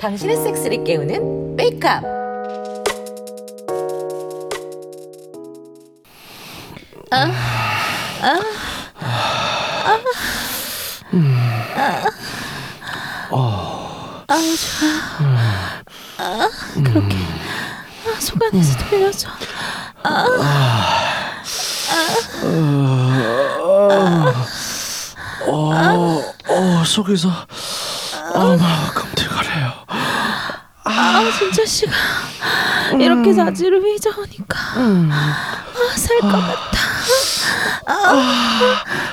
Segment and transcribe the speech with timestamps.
[0.00, 2.02] 당신의 섹스를 깨우는 메이크업.
[14.30, 14.88] 아우 좋아.
[16.18, 16.50] 아,
[16.84, 17.16] 그렇게
[18.06, 19.28] 아, 속 안에서 돌려줘.
[20.04, 20.10] 어,
[23.62, 24.37] 어
[26.88, 27.30] 속에서
[28.34, 29.72] 아만큼 들가래요.
[30.84, 31.92] 아 진짜 씨가
[32.98, 34.58] 이렇게 자지로 휘저으니까
[35.12, 36.78] 아, 살 것 같아.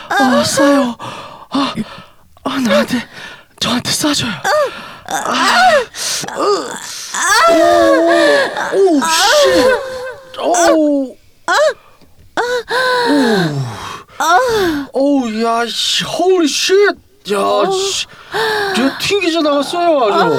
[0.10, 0.96] 아 싸요.
[1.50, 1.74] 아,
[2.46, 3.06] 아 나한테
[3.60, 4.32] 저한테 싸줘요.
[8.74, 10.72] 오, 씨.
[10.74, 11.16] 오.
[14.94, 16.98] 오, 야, 씨, holy shit.
[17.32, 18.06] 야, 씨,
[18.76, 20.36] 저 튕기져 나갔어요, 아주.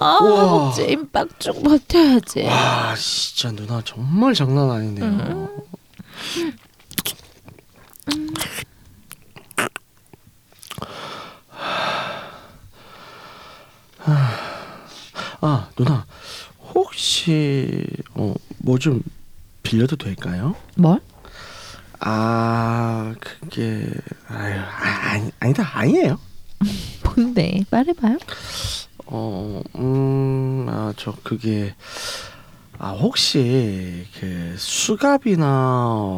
[0.00, 0.72] 아 우와.
[0.72, 2.42] 찜 빡쭉 버텨야지.
[2.44, 5.50] 와, 진짜 누나 정말 장난 아니네요.
[15.40, 16.06] 아, 누나
[16.74, 19.02] 혹시 어, 뭐 좀
[19.62, 20.54] 빌려도 될까요?
[20.76, 21.00] 뭘?
[22.06, 23.88] 아, 그게
[24.28, 26.18] 아유, 아, 아니, 아니다, 아니에요.
[27.02, 27.64] 뭔데?
[27.70, 28.18] 말해봐요.
[29.06, 31.74] 어, 음, 아, 저 그게
[32.78, 35.46] 아 혹시 그 수갑이나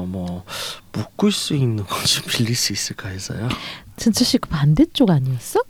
[0.09, 0.45] 뭐
[0.93, 3.49] 묶을 수 있는 거좀 빌릴 수 있을까 해서요.
[3.97, 5.61] 진짜 씨 그 반대쪽 아니었어?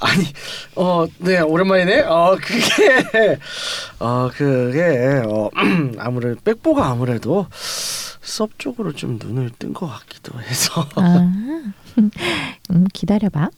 [0.00, 0.24] 아 니,
[0.76, 2.02] 어, 네 오랜만이네.
[2.02, 3.38] 어, 그게
[3.98, 5.50] 어 그게 어
[5.98, 7.46] 아무래도 백보가 아무래도
[8.36, 10.86] 섭 쪽으로 좀 눈을 뜬 것 같기도 해서.
[10.96, 11.32] 아,
[12.70, 13.48] 음, 기다려봐.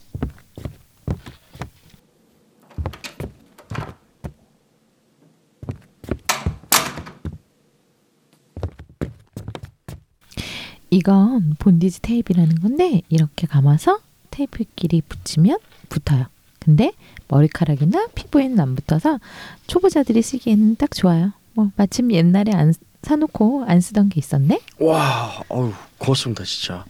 [10.91, 13.99] 이건 본디지 테이프라는 건데 이렇게 감아서
[14.31, 16.27] 테이프끼리 붙이면 붙어요.
[16.61, 16.93] 근데
[17.29, 19.19] 머리카락이나 피부에는 안 붙어서
[19.67, 21.33] 초보자들이 쓰기에는 딱 좋아요.
[21.55, 22.73] 뭐 마침 옛날에 안
[23.03, 24.61] 사놓고 안 쓰던 게 있었네.
[24.81, 26.85] 와, 어우 고맙습니다 진짜.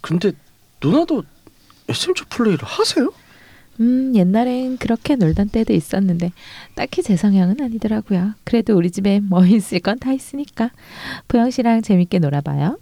[0.00, 0.32] 근데
[0.82, 1.24] 누나도
[1.88, 3.12] SMG 플레이를 하세요?
[3.80, 6.32] 음, 옛날엔 그렇게 놀던 때도 있었는데
[6.74, 8.32] 딱히 제 성향은 아니더라고요.
[8.44, 10.70] 그래도 우리 집에 뭐 있을 건 다 있으니까
[11.28, 12.78] 보영 씨랑 재밌게 놀아봐요.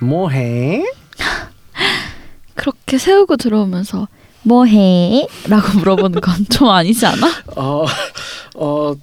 [0.00, 0.84] 뭐해?
[2.54, 4.08] 그렇게 세우고 들어오면서
[4.44, 5.26] 뭐해?
[5.48, 7.26] 라고 물어보는 건 좀 아니지 않아?
[7.56, 7.84] 어,
[8.56, 8.94] 어,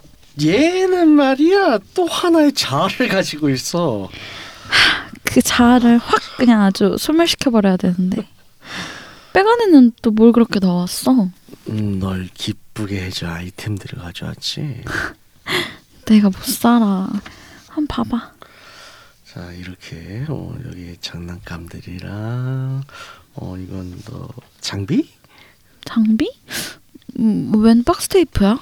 [0.42, 4.10] 얘는 말이야 또 하나의 자아를 가지고 있어.
[5.24, 8.28] 그 자아를 확 그냥 아주 소멸시켜 버려야 되는데
[9.34, 11.30] 백안에는 또 뭘 그렇게 넣었어?
[11.70, 14.84] 음, 널 기쁘게 해줘 아이템들을 가져왔지.
[16.06, 17.08] 내가 못 살아
[17.68, 18.32] 한 번 봐봐
[19.32, 22.84] 자 이렇게 어, 여기 장난감들이랑
[23.36, 24.28] 어 이건 너
[24.60, 25.08] 장비?
[25.86, 26.32] 장비?
[27.20, 28.60] 음, 웬 박스 테이프야?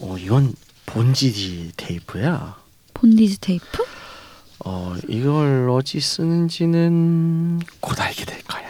[0.00, 0.54] 어 이건
[0.92, 2.56] 본지지 테이프야.
[2.92, 3.82] 본디지 테이프?
[4.64, 8.62] 어 이걸 어찌 쓰는지는 곧 알게 될 거야.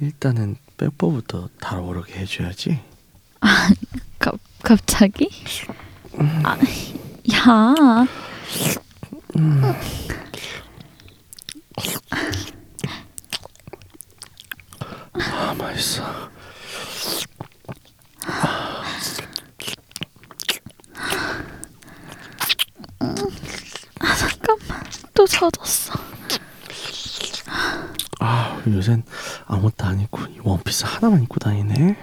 [0.00, 2.80] 일단은 백보부터 달아오르게 해줘야지.
[4.20, 4.32] 가,
[4.62, 5.28] 갑자기?
[6.44, 6.56] 아,
[7.32, 8.06] 야아
[15.58, 16.30] 맛있어.
[24.18, 24.84] 잠깐만
[25.40, 25.94] 또 젖었어
[28.20, 29.02] 아 요샌
[29.46, 31.96] 아무것도 안 입고 이 원피스 하나만 입고 다니네.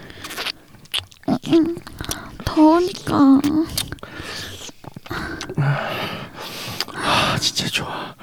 [2.43, 3.39] 더우니까
[6.95, 8.15] 아 진짜 좋아.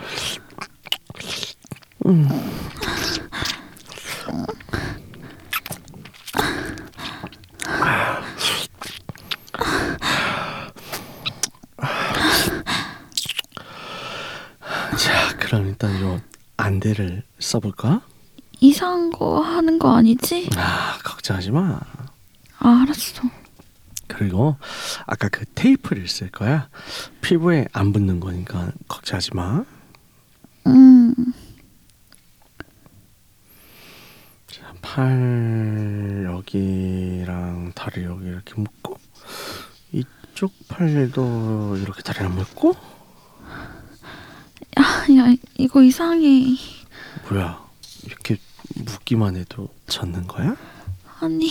[14.99, 16.21] 자 그럼 일단 요
[16.57, 18.03] 안대를 써볼까?
[18.61, 20.49] 이상한 거 하는 거 아니지?
[20.57, 21.81] 아 걱정하지 마.
[22.59, 23.23] 아, 알았어
[24.07, 24.57] 그리고
[25.07, 26.69] 아까 그 테이프를 쓸 거야.
[27.23, 29.65] 피부에 안 붙는 거니까 걱정하지 마.
[30.67, 31.15] 음
[34.47, 38.99] 자, 팔 여기랑 다리 여기 이렇게 묶고
[39.93, 42.75] 이쪽 팔도 이렇게 다리를 묶고
[44.79, 44.83] 야,
[45.17, 46.55] 야, 이거 이거 이상해.
[47.31, 47.65] 뭐야?
[48.05, 48.37] 이렇게
[48.77, 50.55] 묶기만 해도 젖는 거야?
[51.25, 51.49] 아니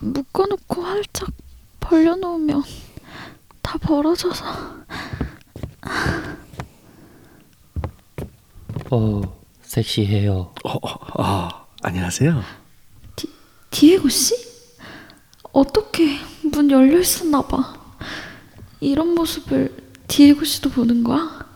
[0.00, 1.28] 묶어놓고 활짝
[1.78, 2.62] 벌려놓으면
[3.60, 4.44] 다 벌어져서
[8.90, 9.20] 어,
[9.60, 10.54] 섹시해요.
[10.64, 12.42] 어, 어, 아, 안녕하세요.
[13.70, 14.34] 디에고 씨?
[15.52, 17.74] 어떻게 문 열려 있었나 봐.
[18.80, 19.76] 이런 모습을
[20.06, 21.46] 디에고 씨도 보는 거야?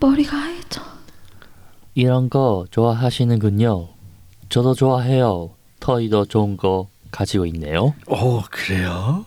[0.00, 0.55] 머리가.
[1.96, 3.88] 이런 거 좋아하시는군요.
[4.50, 5.52] 저도 좋아해요.
[5.80, 7.94] 터이도 좋은 거 가지고 있네요.
[8.06, 9.24] 어, 그래요?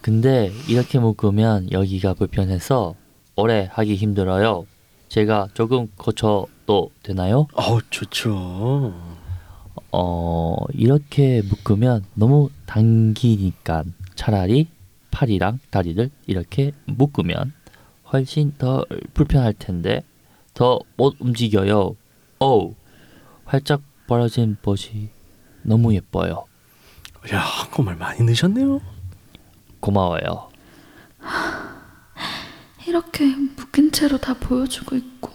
[0.00, 2.94] 근데 이렇게 묶으면 여기가 불편해서
[3.36, 4.64] 오래 하기 힘들어요.
[5.10, 7.46] 제가 조금 고쳐도 되나요?
[7.52, 8.94] 어, 좋죠.
[9.92, 13.84] 어, 이렇게 묶으면 너무 당기니까
[14.14, 14.66] 차라리
[15.10, 17.52] 팔이랑 다리를 이렇게 묶으면
[18.10, 20.02] 훨씬 더 불편할 텐데
[20.60, 21.96] 더 못 움직여요.
[22.40, 22.74] 오,
[23.46, 25.08] 활짝 벌어진 벗이
[25.62, 26.44] 너무 예뻐요.
[27.32, 28.82] 야, 한국말 많이 넣으셨네요.
[29.80, 30.50] 고마워요.
[32.86, 33.24] 이렇게
[33.56, 35.30] 묶인 채로 다 보여주고 있고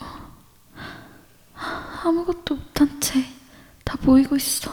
[2.05, 3.25] 아무것도 못한 채
[3.83, 4.71] 다 보이고 있어.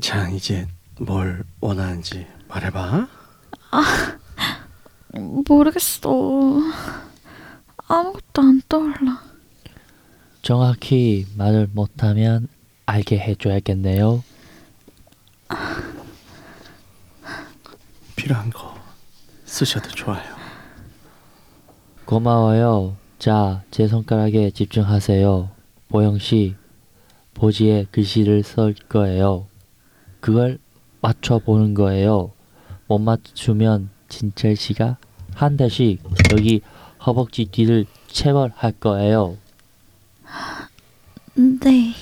[0.00, 0.66] 자, 이제
[1.00, 3.08] 뭘 원하는지 말해봐.
[5.48, 6.10] 모르겠어.
[7.92, 9.22] 아무것도 안 떠올라.
[10.40, 12.48] 정확히 말을 못하면
[12.86, 14.24] 알게 해줘야겠네요.
[18.16, 18.74] 필요한 거
[19.44, 20.24] 쓰셔도 좋아요.
[22.06, 22.96] 고마워요.
[23.18, 25.50] 자, 제 손가락에 집중하세요.
[25.88, 26.56] 보영 씨,
[27.34, 29.48] 보지에 글씨를 쓸 거예요.
[30.20, 30.58] 그걸
[31.02, 32.32] 맞춰 보는 거예요.
[32.86, 34.96] 못 맞추면 진철 씨가
[35.34, 36.02] 한 대씩
[36.32, 36.62] 여기
[37.06, 39.36] 허벅지 뒤를 체벌할 거예요.
[41.34, 41.94] 네.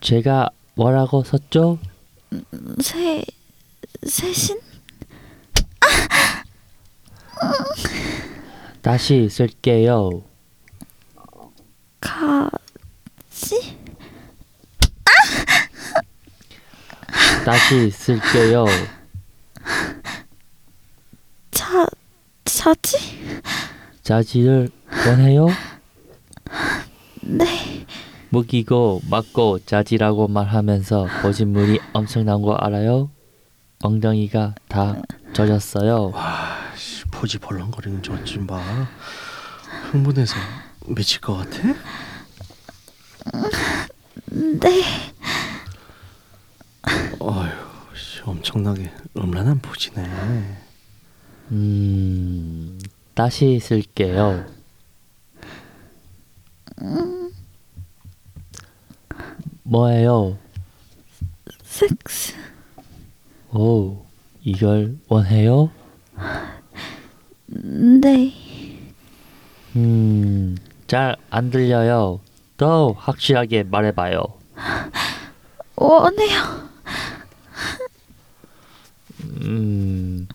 [0.00, 1.78] 제가 뭐라고 썼죠?
[2.80, 3.24] 새
[4.06, 4.60] 새신?
[8.80, 10.22] 다시 쓸게요.
[12.00, 13.81] 가지?
[17.44, 18.64] 다시 쓸게요.
[21.50, 21.86] 자
[22.44, 22.96] 자지?
[24.02, 24.68] 자지를
[25.06, 25.48] 원해요?
[27.22, 27.84] 네.
[28.30, 33.10] 무기고 맞고 자지라고 말하면서 보진물이 엄청난 거 알아요?
[33.82, 35.02] 엉덩이가 다
[35.32, 36.12] 젖었어요.
[36.76, 38.62] 씨, 보지 벌렁거리는 저좀 봐.
[39.90, 40.34] 흥분해서
[40.86, 41.74] 미칠 것 같아?
[44.30, 45.11] 네.
[47.18, 47.48] 어휴,
[47.96, 50.04] 씨, 엄청나게 음란한 보지네.
[51.52, 52.78] 음,
[53.14, 54.44] 다시 쓸게요.
[59.62, 60.38] 뭐예요?
[61.62, 62.34] 섹스.
[63.52, 64.04] 오,
[64.42, 65.70] 이걸 원해요?
[67.46, 68.32] 네.
[69.76, 70.56] 음,
[70.86, 72.20] 잘 안 들려요.
[72.56, 74.22] 더 확실하게 말해봐요.
[75.76, 76.68] 원해요.
[79.40, 80.28] 음,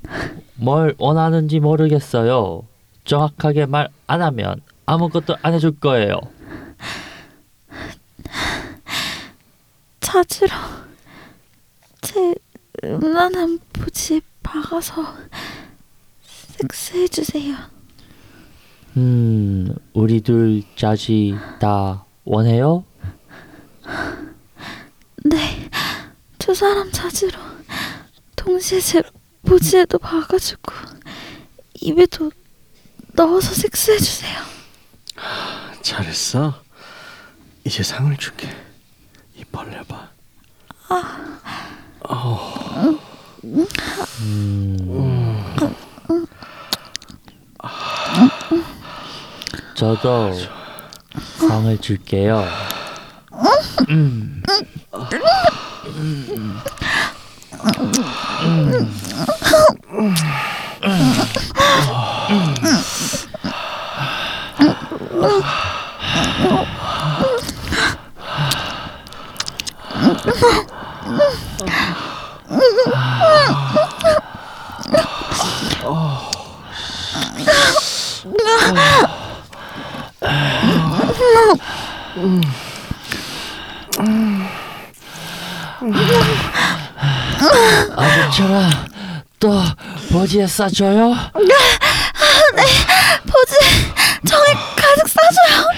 [0.55, 2.63] 뭘 원하는지 모르겠어요.
[3.05, 6.19] 정확하게 말 안 하면 아무것도 안 해줄 거예요.
[9.99, 10.53] 찾으러
[12.01, 12.33] 제
[12.83, 15.03] 음란한 보지에 박아서
[16.23, 17.55] 섹스해 주세요.
[18.95, 22.85] 음, 우리 둘 자지 다 원해요?
[25.25, 25.69] 네.
[26.39, 27.37] 두 사람 찾으러
[28.57, 29.03] 동시에 제
[29.45, 30.73] 보지에도 박아주고
[31.75, 32.31] 입에도
[33.13, 34.41] 넣어서 섹스해 주세요.
[35.83, 36.59] 잘했어.
[37.63, 38.49] 이제 상을 줄게.
[39.35, 40.09] 입 벌려봐.
[49.75, 50.33] 저도
[51.37, 52.43] 상을 줄게요.
[55.09, 55.27] 저랑
[57.67, 59.66] ハハハハ!
[90.27, 91.15] 보지에 싸줘요?
[93.25, 93.55] 포즈
[94.27, 94.43] 정에
[94.75, 95.69] 가득 싸줘요.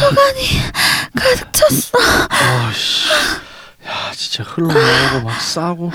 [0.00, 0.42] 소간이
[1.14, 1.98] 가득 찼어.
[2.68, 3.10] 어씨,
[3.86, 5.92] 야 진짜 흘러나오고 막 싸고,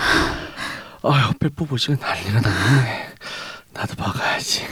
[1.04, 3.10] 아유 백보 보시면 난리가 났네.
[3.74, 4.66] 나도 박아야지.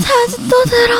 [0.00, 0.94] 자주 또 들어.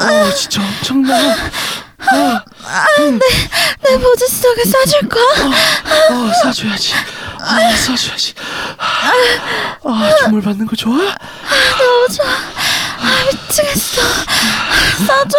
[0.00, 1.36] 어, 어, 어, 진짜 엄청나.
[3.82, 5.24] 내 포즈 속에 싸줄 거야.
[6.10, 6.94] 어, 사줘야지.
[7.40, 8.34] 아, 사줘야지.
[8.78, 10.96] 아, 선물 받는 거 좋아?
[10.96, 12.26] 너무 좋아.
[12.28, 14.02] 아, 미치겠어.
[15.06, 15.38] 싸줘.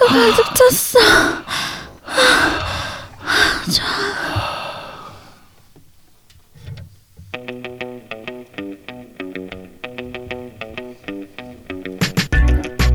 [0.00, 1.00] 또 가득 찼어.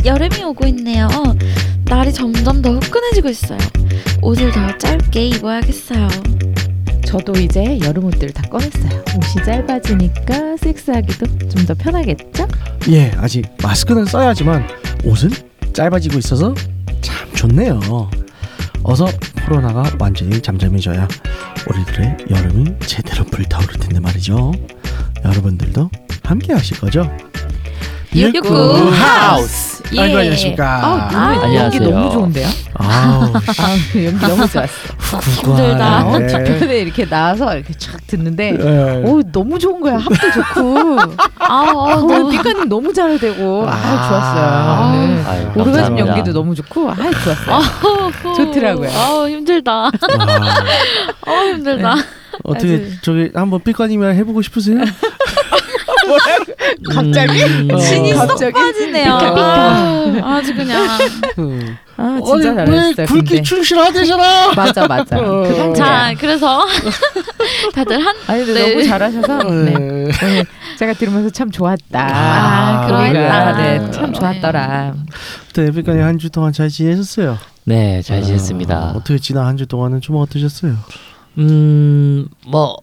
[0.03, 1.07] 여름이 오고 있네요.
[1.85, 3.57] 날이 점점 더 후끈해지고 있어요.
[4.21, 6.07] 옷을 더 짧게 입어야겠어요.
[7.05, 9.03] 저도 이제 여름 옷들 다 꺼냈어요.
[9.15, 12.47] 옷이 짧아지니까 섹스하기도 좀 더 편하겠죠?
[12.89, 14.67] 예, 아직 마스크는 써야지만
[15.03, 15.31] 옷은
[15.73, 16.74] 짧아지고 있어서 참
[17.35, 18.09] 좋네요.
[18.83, 19.07] 어서
[19.47, 21.07] 코로나가 완전히 잠잠해져야
[21.67, 24.51] 우리들의 여름이 제대로 불타오를 텐데 말이죠.
[25.23, 25.89] 여러분들도
[26.23, 27.09] 함께 하실 거죠?
[28.15, 29.83] 육구 하우스.
[29.93, 30.01] 예.
[30.01, 30.65] 아이고 안녕하십니까.
[30.65, 31.59] 아, 안녕하세요.
[31.59, 32.47] 연기 너무 좋은데요?
[32.75, 33.39] 아우, 아,
[33.91, 35.19] 그 연기 너무 좋았어.
[35.41, 36.05] 힘들다.
[36.07, 36.43] 어, 네.
[36.43, 39.03] 뒤편에 이렇게 나와서 이렇게 쫙 듣는데 예.
[39.05, 39.97] 오 너무 좋은 거야.
[39.97, 40.99] 합도 좋고.
[41.39, 43.65] 아, 아, 오늘 너무 잘 되고.
[43.67, 44.07] 아, 아.
[44.07, 45.25] 좋았어요.
[45.27, 46.07] 아유, 오르가즘 감사합니다.
[46.07, 46.89] 연기도 너무 좋고.
[46.89, 48.35] 아 좋았어요.
[48.35, 48.89] 좋더라고요.
[48.89, 49.71] 아, 힘들다.
[49.73, 49.91] 와.
[51.25, 51.95] 아, 힘들다.
[52.43, 54.79] 어떻게 아주- 저기 한번 삐까님이랑 해보고 싶으세요?
[56.91, 57.43] 갑자기?
[57.43, 58.53] 음, 진이 어, 쏙 갑자기?
[58.53, 59.17] 빠지네요.
[59.17, 60.27] 삐까, 삐까.
[60.27, 60.87] 아, 아주 그냥.
[61.39, 61.77] 음.
[61.97, 62.93] 아 진짜 아니, 잘했어요.
[62.97, 63.43] 왜 굵기.
[63.43, 64.53] 충실하대잖아.
[64.53, 65.17] 맞아 맞아.
[65.17, 65.43] 어.
[65.43, 66.65] 그건 자, 그래서
[67.73, 68.69] 다들 한 아니 근데 네.
[68.73, 69.63] 너무 잘하셔서 네.
[69.63, 69.73] 네.
[69.75, 70.11] 오늘
[70.77, 71.99] 제가 들으면서 참 좋았다.
[71.99, 73.53] 아, 그러겠다.
[73.57, 74.93] 네, 참 좋았더라.
[75.53, 77.37] 네, 삐까님 한주 동안 잘 지내셨어요?
[77.63, 78.75] 네, 잘 지냈습니다.
[78.75, 80.73] 아, 어떻게 지난 한 주 동안은 좀 어떠셨어요?
[81.37, 82.77] 음, 뭐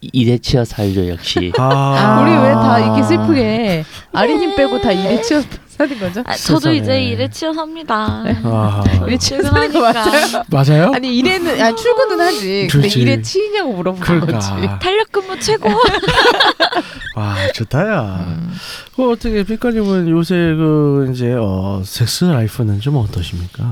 [0.00, 1.52] 일에 치여 살죠 역시.
[1.58, 6.22] 아, 우리 왜 다 이렇게 슬프게 아리님 빼고 다 일에 치여 사는 거죠?
[6.26, 6.76] 아, 저도 세상에.
[6.76, 8.24] 이제 일에 삽니다.
[8.44, 10.42] 아, 일에 사는 거 맞아요?
[10.50, 10.92] 맞아요?
[10.94, 12.66] 아니 일에는 아 출근은 하지.
[12.70, 13.00] 근데 그렇지.
[13.00, 14.50] 일에 치이냐고 물어보는 거지.
[14.50, 15.68] 그러니까 탄력 근무 최고.
[17.14, 18.26] 와 좋다야.
[18.26, 18.52] 음.
[18.96, 23.64] 그 어떻게 삐까님은 요새 그 이제 어 섹스 라이프는 좀 어떠십니까?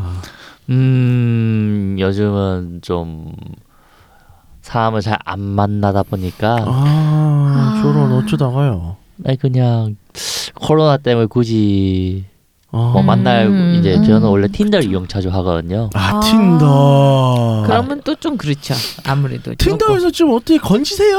[0.71, 3.33] 음, 요즘은 좀
[4.66, 6.85] 사람을 잘 안 만나다 보니까 아,
[7.76, 7.80] 아.
[7.82, 8.96] 저런 어쩌다가요?
[9.25, 9.96] 아니 그냥
[10.54, 12.25] 코로나 때문에 굳이
[12.73, 14.04] 아, 뭐 만날 음, 이제 음.
[14.04, 15.88] 저는 원래 틴더 이용 자주 하거든요.
[15.94, 16.20] 아 아.
[16.20, 17.62] 틴더.
[17.66, 18.75] 그러면 또 좀 그렇죠.
[19.04, 21.16] 아무래도 틴더에서 좀 어떻게 건지세요?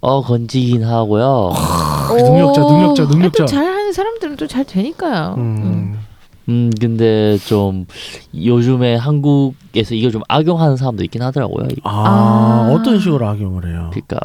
[0.00, 1.52] 어 건지긴 하고요.
[2.10, 3.46] 능력자, 능력자, 능력자.
[3.46, 5.34] 잘 하는 사람들은 또 잘 되니까요.
[5.36, 5.40] 음.
[5.42, 5.98] 음.
[6.48, 7.86] 음 근데 좀
[8.34, 11.68] 요즘에 한국에서 이걸 좀 악용하는 사람도 있긴 하더라고요.
[11.84, 12.72] 아, 아.
[12.72, 13.90] 어떤 식으로 악용을 해요?
[13.92, 14.18] 그러니까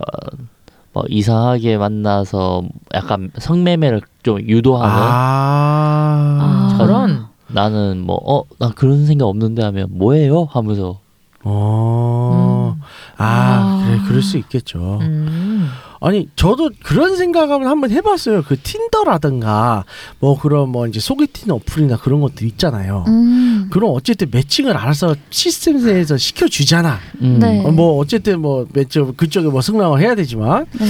[0.93, 6.75] 뭐 이상하게 만나서 약간 성매매를 좀 유도하는 아, 아.
[6.77, 7.27] 저런.
[7.49, 10.99] 나는 뭐어나 그런 생각 없는데 하면 뭐예요 하면서
[11.43, 12.81] 어, 음.
[13.17, 13.85] 아, 아.
[13.85, 14.99] 그래, 그럴 수 있겠죠.
[15.01, 15.69] 음.
[15.99, 18.43] 아니, 저도 그런 생각하면 한번 해봤어요.
[18.43, 19.83] 그 틴더라든가,
[20.19, 23.05] 뭐 그런 뭐 이제 소개팅 어플이나 그런 것도 있잖아요.
[23.07, 23.69] 음.
[23.71, 26.99] 그럼 어쨌든 매칭을 알아서 시스템에서 시켜주잖아.
[27.21, 27.63] 음, 네.
[27.65, 30.85] 어, 뭐 어쨌든 뭐 매칭 그쪽에 뭐 승낙을 해야 되지만 네.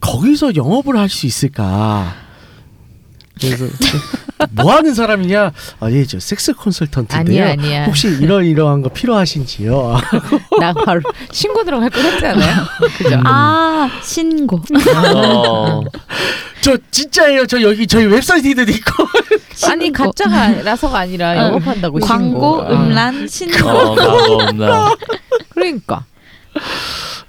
[0.00, 2.14] 거기서 영업을 할 수 있을까?
[3.40, 3.64] 그래서
[4.50, 5.52] 뭐 하는 사람이냐?
[5.80, 7.42] 아, 예, 저 섹스 컨설턴트인데요.
[7.44, 7.84] 아니야 아니야.
[7.86, 9.96] 혹시 이런 이러한 거 필요하신지요?
[10.60, 11.00] 나 바로
[11.32, 11.90] 신고 들어갈
[12.26, 12.64] 않아요?
[12.98, 13.20] 그죠?
[13.24, 14.60] 아, 신고.
[14.94, 15.82] 어,
[16.60, 17.46] 저 진짜예요.
[17.46, 19.04] 저 여기 저희 웹사이트에도 있고
[19.70, 20.04] 아니 신고.
[20.04, 21.36] 가짜가라서가 아니라 어.
[21.46, 22.62] 영업한다고 광고, 신고.
[22.62, 22.70] 아.
[22.72, 23.68] 음란, 신고.
[23.68, 24.94] 어, 광고 없나.
[25.50, 26.04] 그러니까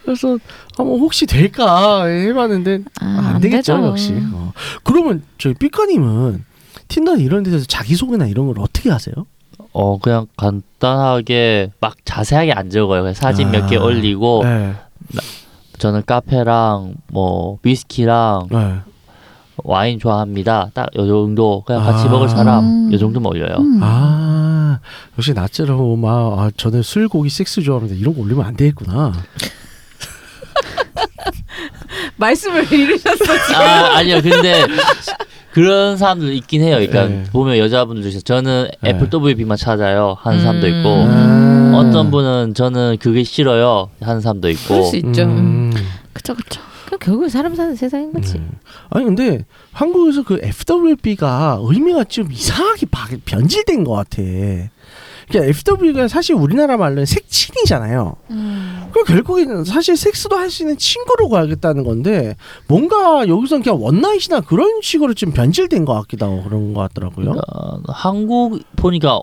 [0.04, 0.38] 그래서
[0.78, 3.88] 한번 혹시 될까 해봤는데 아, 안, 안 되겠죠 되죠.
[3.88, 4.14] 역시.
[4.34, 4.52] 어.
[4.84, 6.44] 그러면 저희 삐까님은
[6.88, 9.14] 틴더 이런 데서 자기 소개나 이런 걸 어떻게 하세요?
[9.74, 13.02] 어 그냥 간단하게 막 자세하게 안 적어요.
[13.02, 13.82] 그냥 사진 몇개 아.
[13.84, 14.74] 올리고 네.
[15.78, 18.76] 저는 카페랑 뭐 위스키랑 네.
[19.64, 20.70] 와인 좋아합니다.
[20.74, 22.10] 딱 요 정도 그냥 같이 아.
[22.12, 22.94] 먹을 사람 음.
[22.94, 23.58] 요 정도만 올려요.
[23.58, 23.80] 음.
[23.84, 24.80] 아
[25.18, 29.14] 역시 나처럼 막 아, 저는 술 고기 섹스 좋아하는데 이런 거 올리면 안 되겠구나.
[32.18, 33.56] 말씀을 잃으셨어 지금.
[33.62, 34.66] 아 아니요 근데
[35.58, 36.76] 그런 사람들 있긴 해요.
[36.76, 37.24] 그러니까 네.
[37.32, 38.90] 보면 여자분들 중에 저는 네.
[38.92, 41.72] FWB만 찾아요 하는 사람도 있고 음.
[41.74, 45.24] 어떤 분은 저는 그게 싫어요 하는 사람도 있고 그럴 수 있죠.
[45.24, 45.74] 음.
[46.14, 46.62] 그쵸 그쵸.
[46.86, 48.36] 그 결국 사람 사는 세상인 거지.
[48.36, 48.44] 네.
[48.92, 54.22] 아니 근데 한국에서 그 FWB가 의미가 좀 이상하게 바- 변질된 것 같아.
[55.30, 58.16] 그러니까 FW가 사실 우리나라 말로는 색친이잖아요.
[58.92, 62.36] 그럼 결국에는 사실 섹스도 할 수 있는 친구로 가야겠다는 건데
[62.68, 67.32] 뭔가 여기서 그냥 one night이나 그런 식으로 좀 변질된 것 같기도 하고 그런 것 같더라고요.
[67.32, 69.20] 어, 한국 보니까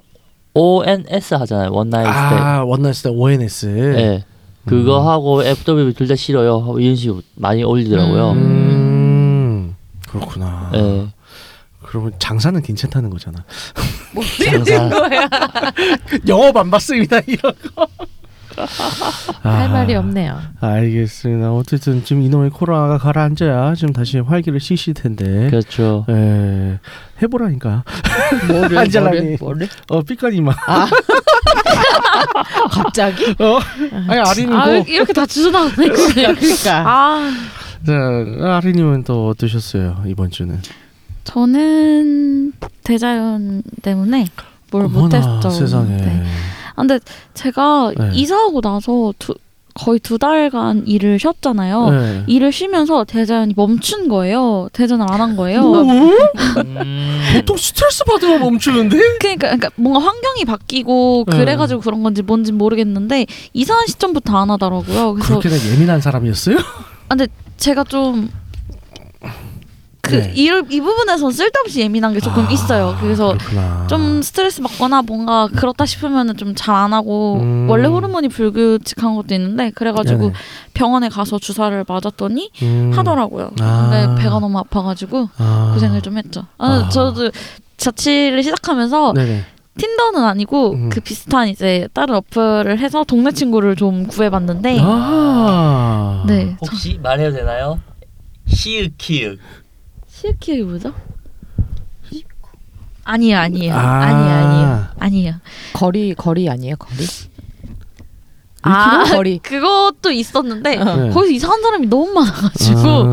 [0.53, 2.39] ONS 하잖아요 one night stay.
[2.39, 3.67] 아 one night sta ONS.
[3.67, 4.25] 네.
[4.67, 5.07] 그거 음.
[5.09, 8.31] 하고 FWB 둘다 싫어요 이런 식으로 많이 올리더라고요.
[8.33, 9.75] 음,
[10.09, 10.71] 그렇구나.
[10.73, 11.07] 네.
[11.95, 13.45] 그러면 장사는 괜찮다는 거잖아.
[14.13, 14.89] 뭐 장사.
[14.89, 15.29] 거야?
[16.27, 17.87] 영업 안 받습니다 이런 거.
[19.43, 20.41] 할 아, 말이 없네요.
[20.61, 21.53] 알겠습니다.
[21.53, 25.51] 어쨌든 지금 이놈의 코로나가 가라앉아야 지금 다시 활기를 씻을 텐데.
[25.51, 26.05] 그렇죠.
[26.09, 26.79] 예,
[27.23, 27.85] 해보라니까.
[28.49, 29.37] 뭐를 안젤라니.
[29.39, 29.69] 뭐를?
[29.89, 30.55] 어, 삐까니만.
[30.67, 30.87] 아
[32.71, 33.37] 갑자기?
[33.39, 33.59] 어?
[34.09, 35.75] 아니 아리님 아 뭐, 이렇게 다 주저나오네.
[35.75, 36.85] 그러니까.
[36.87, 37.31] 아
[37.87, 40.61] 자, 아리님은 또 어떠셨어요 이번 주는?
[41.35, 42.53] 저는
[42.85, 44.27] 대자연 때문에
[44.71, 45.51] 뭘 못했죠.
[45.51, 45.97] 세상에.
[45.97, 46.23] 네.
[46.71, 47.01] 아, 근데
[47.35, 48.11] 제가 네.
[48.13, 49.35] 이사하고 나서 두,
[49.75, 51.91] 거의 두 달간 일을 쉬었잖아요.
[51.91, 52.25] 네.
[52.29, 54.69] 일을 쉬면서 대자연이 멈춘 거예요.
[54.73, 55.63] 대전을 안 한 거예요.
[55.63, 55.83] 뭐?
[55.83, 57.21] 음.
[57.35, 58.97] 보통 스트레스 받으면 멈추는데?
[59.19, 61.37] 그러니까, 그러니까 뭔가 환경이 바뀌고 네.
[61.37, 65.15] 그래가지고 그런 건지 뭔지 모르겠는데 이사한 시점부터 안 하더라고요.
[65.15, 66.59] 그래서 그렇게나 예민한 사람이었어요?
[67.57, 68.29] 제가 좀
[70.05, 70.33] 그 네.
[70.37, 72.95] 이, 이 부분에선 쓸데없이 예민한 게 조금 아, 있어요.
[73.01, 73.87] 그래서 그렇구나.
[73.89, 77.67] 좀 스트레스 받거나 뭔가 그렇다 싶으면은 좀 잘 안 하고 음.
[77.71, 80.33] 원래 호르몬이 불규칙한 것도 있는데 그래가지고 네네.
[80.75, 82.93] 병원에 가서 주사를 맞았더니 음.
[82.95, 83.51] 하더라고요.
[83.61, 83.89] 아.
[83.91, 85.71] 근데 배가 너무 아파가지고 아.
[85.75, 86.43] 고생을 좀 했죠.
[86.59, 86.89] 아, 아.
[86.91, 87.31] 저도
[87.79, 89.45] 자취를 시작하면서 네네.
[89.79, 90.89] 틴더는 아니고 음.
[90.91, 96.25] 그 비슷한 이제 다른 어플을 해서 동네 친구를 좀 구해봤는데 아.
[96.27, 96.57] 네.
[96.65, 97.81] 저 혹시 말해도 되나요?
[98.47, 99.37] 시으키으.
[100.21, 100.93] 시크이 뭐죠?
[103.07, 103.79] 아니에요, 아니에요, 아.
[104.01, 105.35] 아니에요, 아니에요, 아니에요.
[105.75, 107.05] 거리 거리 아니에요 거리?
[108.63, 109.39] 아, 거리.
[109.41, 110.85] 그것도 있었는데 어.
[110.97, 111.11] 네.
[111.11, 112.81] 거기서 이상한 사람이 너무 많아가지고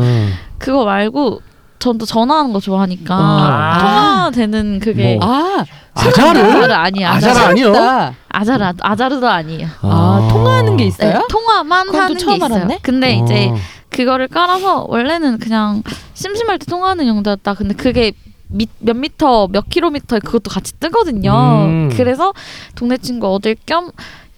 [0.58, 1.42] 그거 말고
[1.78, 3.78] 전 또 전화하는 거 좋아하니까 아.
[4.30, 5.28] 통화되는 그게 뭐.
[5.30, 6.40] 아 아자르?
[6.40, 7.08] 아자르 아니에요.
[7.08, 7.72] 아자르 아니요?
[7.72, 8.14] 나.
[8.30, 9.66] 아자르 아자르도 아니에요.
[9.82, 11.18] 아, 통화하는 게 있어요?
[11.18, 12.54] 네, 통화만 그건 또 하는 게 처음 있어요.
[12.54, 12.78] 알았네?
[12.82, 13.24] 근데 어.
[13.24, 13.52] 이제
[13.92, 15.82] 그거를 깔아서 원래는 그냥
[16.14, 17.54] 심심할 때 통화하는 용도였다.
[17.54, 18.12] 근데 그게
[18.48, 21.32] 미, 몇 미터, 몇 킬로미터 그것도 같이 뜨거든요.
[21.66, 21.90] 음.
[21.94, 22.32] 그래서
[22.74, 23.90] 동네 친구 얻을 겸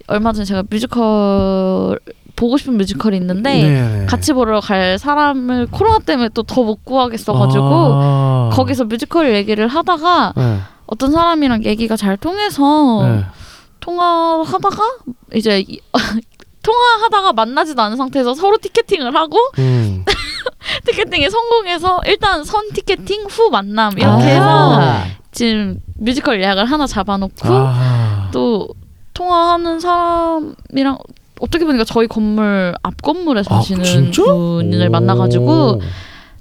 [0.07, 1.99] 얼마 전에 제가 뮤지컬
[2.35, 4.05] 보고 싶은 뮤지컬이 있는데 네.
[4.07, 8.49] 같이 보러 갈 사람을 코로나 때문에 또 더 못 구하겠어가지고 아.
[8.53, 10.59] 거기서 뮤지컬 얘기를 하다가 네.
[10.85, 13.25] 어떤 사람이랑 얘기가 잘 통해서 네.
[13.79, 14.83] 통화하다가
[15.33, 15.79] 이제 이-
[16.65, 20.03] 통화하다가 만나지도 않은 상태에서 서로 티켓팅을 하고 음.
[20.85, 25.03] 티켓팅에 성공해서 일단 선 티켓팅 후 만남 이렇게 아.
[25.03, 28.29] 해서 지금 뮤지컬 예약을 하나 잡아놓고 아.
[28.33, 28.67] 또
[29.13, 30.97] 통화하는 사람이랑
[31.39, 34.23] 어떻게 보니까 저희 건물 앞 건물에 아, 사시는 진짜?
[34.23, 34.91] 분을 오.
[34.91, 35.81] 만나가지고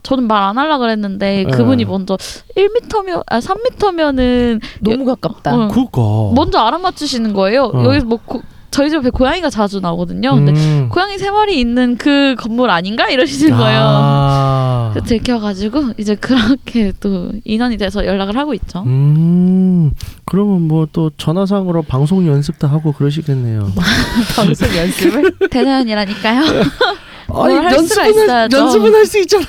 [0.02, 1.50] 저는 말 안 하려 그랬는데 네.
[1.50, 2.16] 그분이 먼저
[2.56, 5.54] 1m면 아 3m면은 너무 가깝다.
[5.54, 6.00] 어, 그니까.
[6.34, 7.70] 먼저 알아맞추시는 거예요.
[7.74, 7.84] 어.
[7.84, 8.42] 여기서 뭐 고,
[8.74, 10.34] 저희 집에 고양이가 자주 나오거든요.
[10.34, 10.88] 근데 음.
[10.90, 13.80] 고양이 세 마리 있는 그 건물 아닌가 이러시는 거예요.
[13.80, 14.90] 아.
[14.92, 18.82] 그래서 들켜가지고 이제 그렇게 또 인연이 돼서 연락을 하고 있죠.
[18.84, 19.92] 음.
[20.24, 23.72] 그러면 뭐 또 전화상으로 방송 연습도 하고 그러시겠네요.
[24.34, 25.38] 방송 연습을.
[25.50, 26.42] 대단이라니까요.
[27.32, 28.48] 아니, 연습은 할-.
[28.52, 29.44] 연습은 할 수 있잖아.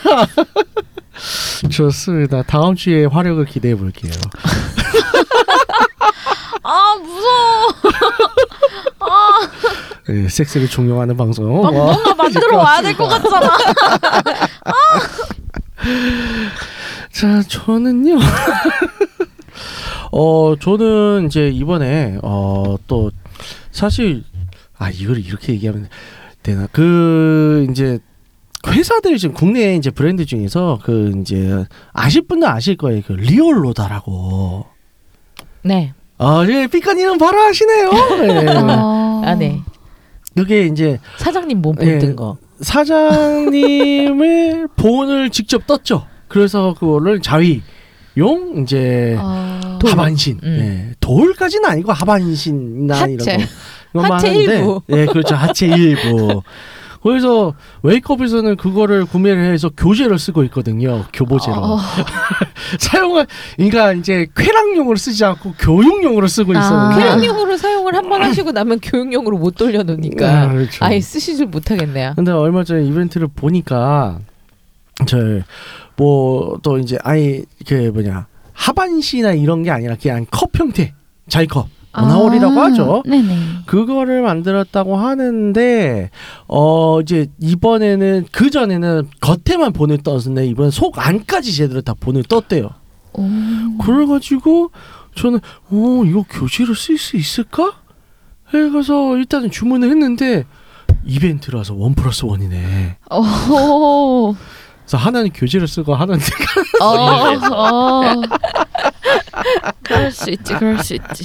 [1.69, 2.43] 좋습니다.
[2.43, 4.11] 다음 주에 화력을 기대해 볼게요.
[6.67, 7.73] 아 무서워.
[8.99, 9.39] 아
[10.07, 11.61] 네, 섹스를 종용하는 방송.
[11.61, 13.55] 막 와, 뭔가 만들어 와야 될 것 같잖아.
[17.11, 18.17] 자, 저는요.
[20.11, 23.09] 어 저는 이제 이번에 어 또
[23.71, 24.23] 사실
[24.77, 25.87] 아 이걸 이렇게 얘기하면
[26.43, 27.99] 되나 그 이제
[28.67, 34.65] 회사들 지금 국내 이제 브랜드 중에서 그 이제 아실 분들 아실 거예요 그 리얼로다라고
[35.63, 35.93] 네.
[36.17, 37.89] 아, 예, 삐까니는 바로 아시네요.
[38.23, 38.47] 예.
[38.47, 39.21] 어...
[39.25, 39.61] 아, 네.
[40.35, 41.91] 그게 이제 사장님 몸 예.
[41.91, 42.37] 본뜬 거.
[42.61, 46.07] 사장님의 본을 직접 떴죠.
[46.27, 49.77] 그래서 그거를 자위용 이제 어...
[49.79, 49.91] 돌.
[49.91, 50.89] 하반신, 음.
[50.91, 53.13] 예, 돌까지는 아니고 하반신이나 하체.
[53.13, 53.43] 이런 거.
[53.93, 54.81] 이것만 하체 하는데, 일부.
[54.89, 55.35] 예, 그렇죠.
[55.35, 56.41] 하체 일부.
[57.09, 61.05] 그래서 웨이크업에서는 그거를 구매를 해서 교재를 쓰고 있거든요.
[61.13, 61.55] 교보제로.
[61.57, 61.79] 어...
[62.79, 66.59] 사용을 그러니까 이제 쾌락용으로 쓰지 않고 교육용으로 쓰고 아.
[66.59, 67.03] 있었는데.
[67.19, 70.83] 교육용으로 사용을 한 번 하시고 나면 교육용으로 못 돌려 놓으니까 아, 그렇죠.
[70.83, 72.13] 아예 쓰시질 못하겠네요.
[72.15, 74.19] 근데 얼마 전에 이벤트를 보니까
[75.05, 75.17] 저
[75.97, 80.93] 뭐 또 이제 아예 그 뭐냐 하반신이나 이런 게 아니라 그냥 컵 형태
[81.29, 83.03] 자이컵 원하홀이라고 아, 하죠.
[83.05, 83.37] 네네.
[83.65, 86.09] 그거를 만들었다고 하는데
[86.47, 92.69] 어 이제 이번에는 그 전에는 겉에만 본을 떴는데 이번 속 안까지 제대로 다 본을 떴대요.
[93.13, 93.27] 오...
[93.81, 94.71] 그래가지고
[95.15, 95.39] 저는
[95.71, 97.73] 어 이거 교재로 쓸 수 있을까?
[98.53, 100.45] 해가서 일단은 주문을 했는데
[101.05, 102.97] 이벤트라서 원 플러스 원이네.
[103.11, 104.35] 오...
[104.85, 106.21] 그래서 하나는 교재를 쓰고 하나는
[106.81, 106.85] 어...
[107.51, 108.21] 어...
[109.83, 111.23] 그럴 수 있지, 그럴 수 있지.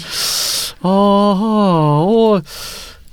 [0.83, 2.41] 어, 어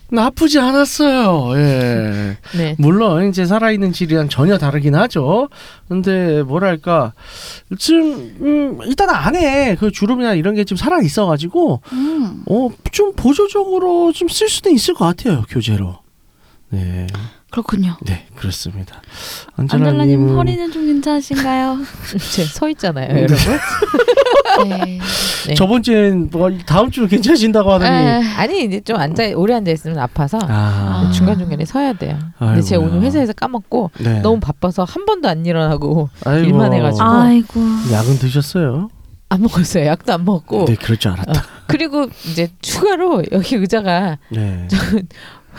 [0.10, 1.52] 나쁘지 않았어요.
[1.58, 2.38] 예.
[2.58, 2.76] 네.
[2.80, 5.50] 물론 이제 살아있는 질이랑 전혀 다르긴 하죠.
[5.90, 7.14] 근데 뭐랄까
[7.78, 12.44] 좀 음, 일단 안에 그 주름이나 이런 게좀 살아 있어가지고 음.
[12.48, 15.98] 어좀 보조적으로 좀 쓸 수도 있을 것 같아요 교재로.
[16.70, 17.08] 네,
[17.50, 17.96] 그렇군요.
[18.02, 19.02] 네 그렇습니다.
[19.56, 21.78] 안젤라님 허리는 좀 괜찮으신가요?
[22.34, 23.22] 제서 있잖아요, 네.
[23.24, 23.38] 여러분.
[24.68, 25.00] 네.
[25.48, 25.54] 네.
[25.56, 30.00] 저번 주엔 뭐 다음 주 괜찮아진다고 하더니 에, 아니 이제 좀 앉아 오래 앉아 있으면
[30.00, 32.18] 아파서 아, 중간 중간에 서야 돼요.
[32.38, 32.98] 근데 제가 아이고야.
[32.98, 34.20] 오늘 회사에서 까먹고 네.
[34.22, 36.46] 너무 바빠서 한 번도 안 일어나고 아이고.
[36.48, 37.06] 일만 해가지고.
[37.06, 37.62] 아이고.
[37.92, 38.90] 약은 드셨어요?
[39.30, 39.86] 안 먹었어요.
[39.86, 40.66] 약도 안 먹고.
[40.66, 41.44] 네 그럴 줄 알았다.
[41.68, 44.68] 그리고 이제 추가로 여기 의자가 네.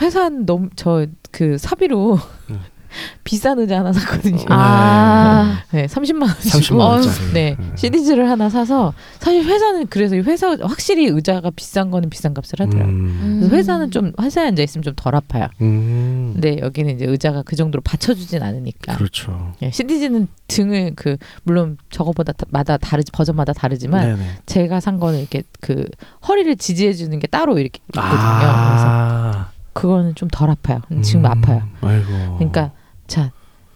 [0.01, 2.17] 회사 너무 저 그 사비로
[2.49, 2.59] 음.
[3.23, 4.43] 비싼 의자 하나 샀거든요.
[4.49, 5.61] 아.
[5.69, 6.29] 네, 30만 원.
[6.31, 7.33] 30만 원짜리.
[7.33, 7.73] 네, 음.
[7.75, 12.91] 시리즈를 하나 사서 사실 회사는 그래서 이 회사 확실히 의자가 비싼 거는 비싼 값을 하더라고요.
[12.91, 13.37] 음.
[13.41, 15.49] 그래서 회사는 좀 회사에 앉아 있으면 좀 덜 아파요.
[15.61, 16.31] 음.
[16.33, 18.97] 근데 여기는 이제 의자가 그 정도로 받쳐주진 않으니까.
[18.97, 19.53] 그렇죠.
[19.61, 24.29] 예, CDG는 등을 그 물론 저거보다 다- 마다 다르지 버전마다 다르지만 네네.
[24.47, 25.85] 제가 산 거는 이렇게 그
[26.27, 28.09] 허리를 지지해 주는 게 따로 이렇게 있거든요.
[28.09, 29.49] 그래서 아.
[29.79, 30.81] 그거는 좀 덜 아파요.
[30.91, 31.25] 음, 지금 음.
[31.25, 31.63] 아파요.
[31.81, 32.35] 아이고.
[32.37, 32.71] 그러니까
[33.07, 33.31] 자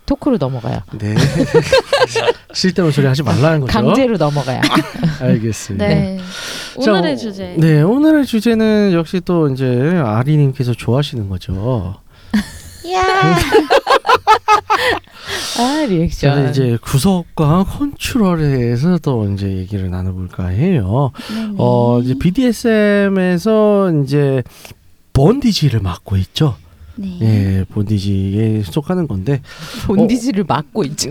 [0.05, 0.79] 토크로 넘어가요.
[0.99, 1.15] 네.
[2.53, 3.71] 쓸데없는 소리 하지 말라는 거죠.
[3.71, 4.59] 강제로 넘어가요.
[5.21, 5.87] 알겠습니다.
[5.87, 6.19] 네.
[6.83, 7.55] 자, 오늘의 어, 주제.
[7.57, 9.65] 네, 오늘의 주제는 역시 또 이제
[10.03, 11.95] 아리님께서 좋아하시는 거죠.
[12.91, 13.37] 야.
[15.59, 16.35] 아 리액션.
[16.35, 21.11] 저는 이제 구속과 컨트롤에 대해서 또 이제 얘기를 나눠볼까 해요.
[21.33, 21.53] 네네.
[21.57, 24.43] 어, 이제 BDSM에서 이제
[25.13, 26.55] 본디지를 맡고 있죠.
[26.95, 27.17] 네.
[27.21, 29.41] 예, 본디지에 속하는 건데
[29.87, 31.09] 본디지를 맡고 있죠.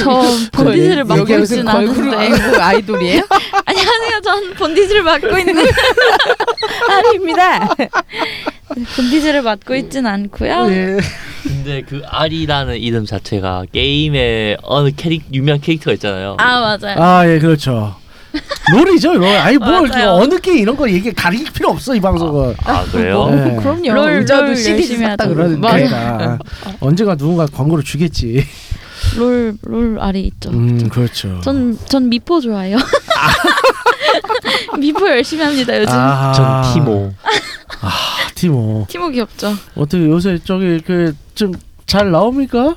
[0.00, 2.36] 저 본디지를 여기 맡고 무슨 있진 걸그룹 않은데.
[2.36, 3.22] 아이돌- 아이돌이에요?
[3.66, 4.20] 안녕하세요.
[4.22, 5.56] 전 본디지를 맡고 있는
[6.90, 7.68] 아닙니다.
[8.96, 10.66] 본디지를 맡고 있진 않고요.
[10.70, 10.96] 예.
[11.42, 16.36] 근데 그 아리라는 이름 자체가 게임에 어느 캐릭 유명 캐릭터가 있잖아요.
[16.38, 16.96] 아 맞아요.
[17.00, 17.96] 아, 예, 그렇죠.
[18.72, 19.24] 롤이죠, 롤.
[19.26, 20.10] 아니 뭘 맞아요.
[20.12, 22.54] 어느 게 이런 거 얘기 가릴 필요 없어 이 방송은.
[22.64, 23.26] 아 그래요?
[23.26, 23.56] 뭐, 네.
[23.56, 23.92] 그럼요.
[23.92, 25.34] 롤, 의자도 롤 CD 열심히 샀다 하죠.
[25.34, 25.68] 그러는데.
[25.68, 26.38] 그러니까
[26.80, 28.44] 언젠가 누군가 광고를 주겠지.
[29.16, 30.50] 롤, 롤 알이 있죠.
[30.50, 31.40] 음, 그렇죠.
[31.42, 32.78] 전, 전 미포 좋아해요.
[34.78, 35.92] 미포 열심히 합니다, 요즘.
[35.94, 37.12] 아, 전 티모.
[37.82, 37.90] 아,
[38.34, 38.86] 티모.
[38.88, 39.54] 티모 귀엽죠?
[39.76, 41.52] 어떻게 요새 저기 그 좀
[41.86, 42.74] 잘 나옵니까?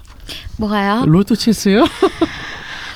[0.57, 1.03] 뭐가요?
[1.07, 1.85] 로토체스요?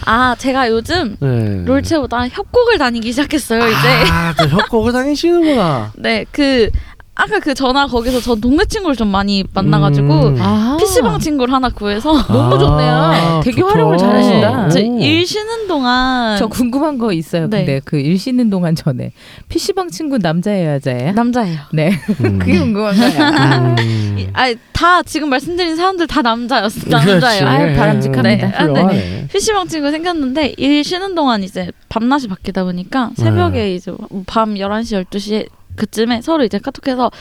[0.05, 1.63] 아, 제가 요즘 네.
[1.65, 4.11] 롤체보다 협곡을 다니기 시작했어요, 이제.
[4.11, 5.91] 아, 또 협곡을 다니시는구나.
[5.97, 6.69] 네, 그,
[7.15, 10.37] 아까 그 전화 거기서 전 동네 친구를 좀 많이 만나가지고, 음.
[10.39, 10.77] 아.
[10.79, 13.41] PC방 친구를 하나 구해서, 너무 좋네요.
[13.43, 14.67] 되게 활용을 잘하신다.
[14.67, 14.99] 이제 오.
[14.99, 17.47] 일 쉬는 동안, 저 궁금한 거 있어요.
[17.49, 17.57] 네.
[17.59, 19.11] 근데 그 일 쉬는 동안 전에
[19.47, 21.11] PC방 친구 남자예요, 여자예요?
[21.13, 21.59] 남자예요.
[21.71, 21.91] 네.
[22.25, 22.39] 음.
[22.39, 23.75] 그게 궁금한 거야.
[23.77, 24.29] 음.
[24.33, 26.89] 아, 다 지금 말씀드린 사람들 다 남자였어.
[26.89, 27.47] 남자예요.
[27.47, 28.47] 아유, 바람직합니다.
[28.47, 28.53] 네.
[28.55, 28.69] 아, 네.
[28.71, 29.27] 훌륭하네.
[29.31, 33.75] PC방 친구 생겼는데 일 쉬는 동안 이제 밤낮이 바뀌다 보니까 새벽에 네.
[33.75, 33.91] 이제
[34.25, 37.11] 밤 11시 12시 그쯤에 서로 이제 카톡해서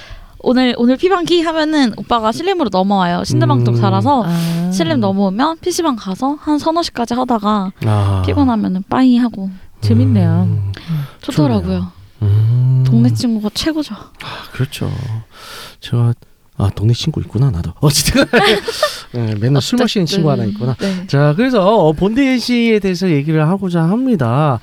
[0.45, 3.25] 오늘 오늘 피방기 하면은 오빠가 신림으로 넘어와요.
[3.25, 3.81] 신대방 쪽 음.
[3.81, 4.71] 살아서 아.
[4.73, 8.23] 신림 넘어오면 PC방 가서 한 서너 시까지 하다가 아.
[8.27, 10.31] 피곤하면은 빠이 하고 재밌네요.
[10.49, 10.73] 음,
[11.21, 11.93] 좋더라고요.
[12.23, 12.85] 음.
[12.87, 13.95] 동네 친구가 최고죠.
[13.95, 14.91] 아, 그렇죠.
[15.81, 16.15] 제가
[16.59, 17.73] 아 동네 친구 있구나 나도.
[17.81, 18.25] 어쨌든
[19.13, 20.75] 네, 맨날 술 마시는 친구 하나 있구나.
[20.79, 21.07] 네.
[21.07, 24.61] 자, 그래서 어, 본대시에 대해서 얘기를 하고자 합니다.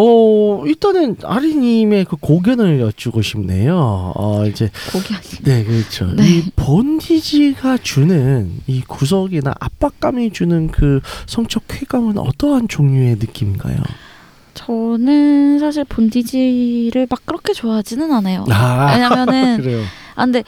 [0.00, 4.12] 어, 일단은 아리님의 그 고견을 여쭈고 싶네요.
[4.14, 5.42] 어, 이제 아니.
[5.42, 6.06] 네, 그렇죠.
[6.14, 6.28] 네.
[6.28, 13.76] 이 본디지가 주는 이 구석이나 압박감이 주는 그 성적 쾌감은 어떠한 종류의 느낌인가요?
[14.54, 18.44] 저는 사실 본디지를 막 그렇게 좋아하지는 않아요.
[18.50, 19.82] 아, 왜냐면은 그래요.
[20.14, 20.44] 아 근데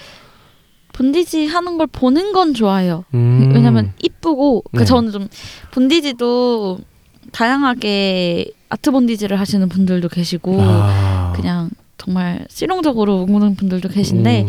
[0.93, 3.05] 본디지 하는 걸 보는 건 좋아요.
[3.15, 3.51] 음.
[3.53, 4.85] 왜냐면 이쁘고 그 네.
[4.85, 5.29] 저는 좀
[5.73, 6.79] 본디지도
[7.33, 11.33] 다양하게 아트 본디지를 하시는 분들도 계시고 아.
[11.37, 14.49] 그냥 정말 실용적으로 응모는 분들도 계신데 음.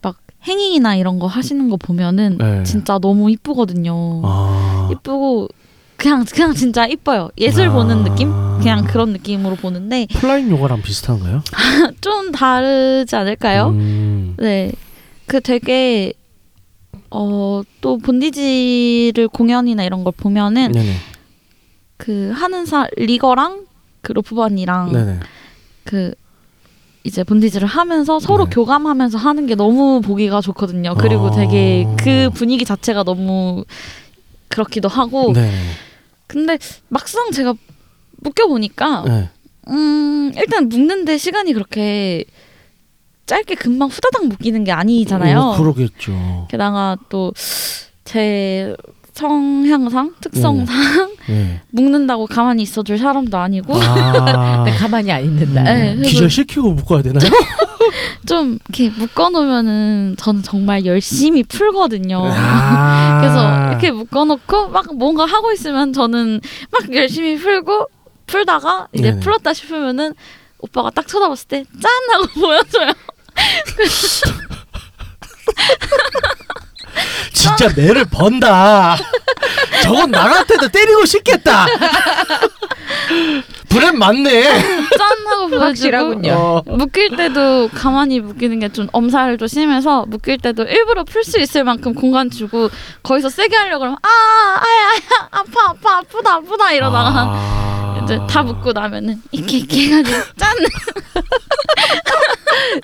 [0.00, 2.62] 막 행잉이나 이런 거 하시는 거 보면은 네.
[2.62, 4.22] 진짜 너무 이쁘거든요.
[4.24, 4.88] 아.
[4.92, 5.48] 이쁘고
[5.96, 7.28] 그냥 그냥 진짜 이뻐요.
[7.38, 7.72] 예술 아.
[7.72, 8.30] 보는 느낌?
[8.58, 11.42] 그냥 그런 느낌으로 보는데 플라잉 요가랑 비슷한가요?
[12.00, 13.68] 좀 다르지 않을까요?
[13.68, 14.34] 음.
[14.38, 14.72] 네.
[15.26, 16.12] 그 되게
[17.10, 20.92] 어 또 본디지를 공연이나 이런 걸 보면은 네네.
[21.96, 23.66] 그 하는 사 리거랑
[24.02, 25.20] 그 로프반이랑 네네.
[25.84, 26.14] 그
[27.04, 28.50] 이제 본디지를 하면서 서로 네.
[28.50, 30.94] 교감하면서 하는 게 너무 보기가 좋거든요.
[30.96, 31.30] 그리고 아.
[31.30, 33.64] 되게 그 분위기 자체가 너무
[34.48, 35.52] 그렇기도 하고 네.
[36.26, 37.54] 근데 막상 제가
[38.18, 39.30] 묶여 보니까 네.
[39.68, 42.24] 음 일단 묶는데 시간이 그렇게
[43.26, 45.38] 짧게 금방 후다닥 묶이는 게 아니잖아요.
[45.38, 46.46] 어, 그러겠죠.
[46.50, 47.32] 게다가 또
[48.06, 48.74] 제
[49.16, 51.62] 성향상 특성상 네.
[51.72, 54.64] 묶는다고 가만히 있어줄 사람도 아니고 아.
[54.78, 55.62] 가만히 안 있는다.
[55.62, 57.30] 네, 그래서 기절 시키고 묶어야 되나요?
[58.26, 62.20] 좀 이렇게 묶어놓으면은 저는 정말 열심히 풀거든요.
[62.30, 63.20] 아.
[63.22, 67.86] 그래서 이렇게 묶어놓고 막 뭔가 하고 있으면 저는 막 열심히 풀고
[68.26, 69.20] 풀다가 이제 네네.
[69.20, 70.12] 풀었다 싶으면은
[70.58, 72.92] 오빠가 딱 쳐다봤을 때 짠 하고 보여줘요.
[77.32, 78.96] 진짜 매를 번다.
[79.82, 81.66] 저건 나 같아도 때리고 싶겠다.
[83.68, 84.42] 브랜 맞네.
[84.96, 86.32] 짠 하고 보여주고 확실하군요.
[86.32, 86.62] 어.
[86.66, 91.94] 묶일 때도 가만히 묶이는 게 좀 엄살도 심해서 묶일 때도 일부러 풀 수 있을 만큼
[91.94, 92.68] 공간 주고
[93.02, 98.00] 거기서 세게 하려고 그러면 아 아야 아야 아파 아파 아프다 아프다 이러다가 아.
[98.02, 100.54] 이제 다 묶고 나면은 이렇게 이렇게 해가지고 짠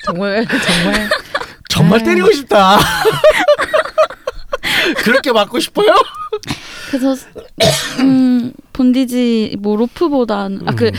[0.05, 1.11] 정말 정말
[1.69, 2.05] 정말 아.
[2.05, 2.79] 때리고 싶다.
[4.97, 5.95] 그렇게 맞고 싶어요?
[6.91, 7.15] 그래서
[8.01, 10.93] 음 본디지 뭐 로프보다는 아그 음.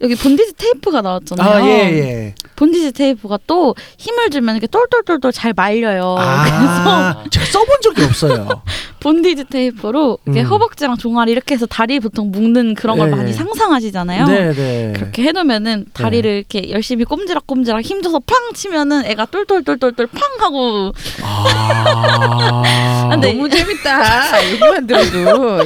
[0.00, 1.48] 여기 본디지 테이프가 나왔잖아요.
[1.48, 2.34] 아, 예, 예.
[2.54, 6.14] 본디지 테이프가 또 힘을 주면 이렇게 똘똘똘똘 잘 말려요.
[6.16, 8.62] 그래서 아, 제가 써본 적이 없어요.
[9.00, 10.46] 본디지 테이프로 이렇게 음.
[10.46, 13.32] 허벅지랑 종아리 이렇게 해서 다리 보통 묶는 그런 걸 예, 많이 예.
[13.32, 14.26] 상상하시잖아요.
[14.26, 14.92] 네, 네.
[14.94, 21.97] 그렇게 해놓으면은 다리를 이렇게 열심히 꼼지락꼼지락 힘줘서 팡 치면은 애가 똘똘똘똘똘 팡 하고 아.
[23.20, 24.42] 근데 너무 재밌다.
[24.50, 25.64] 얘기만 들어도 야,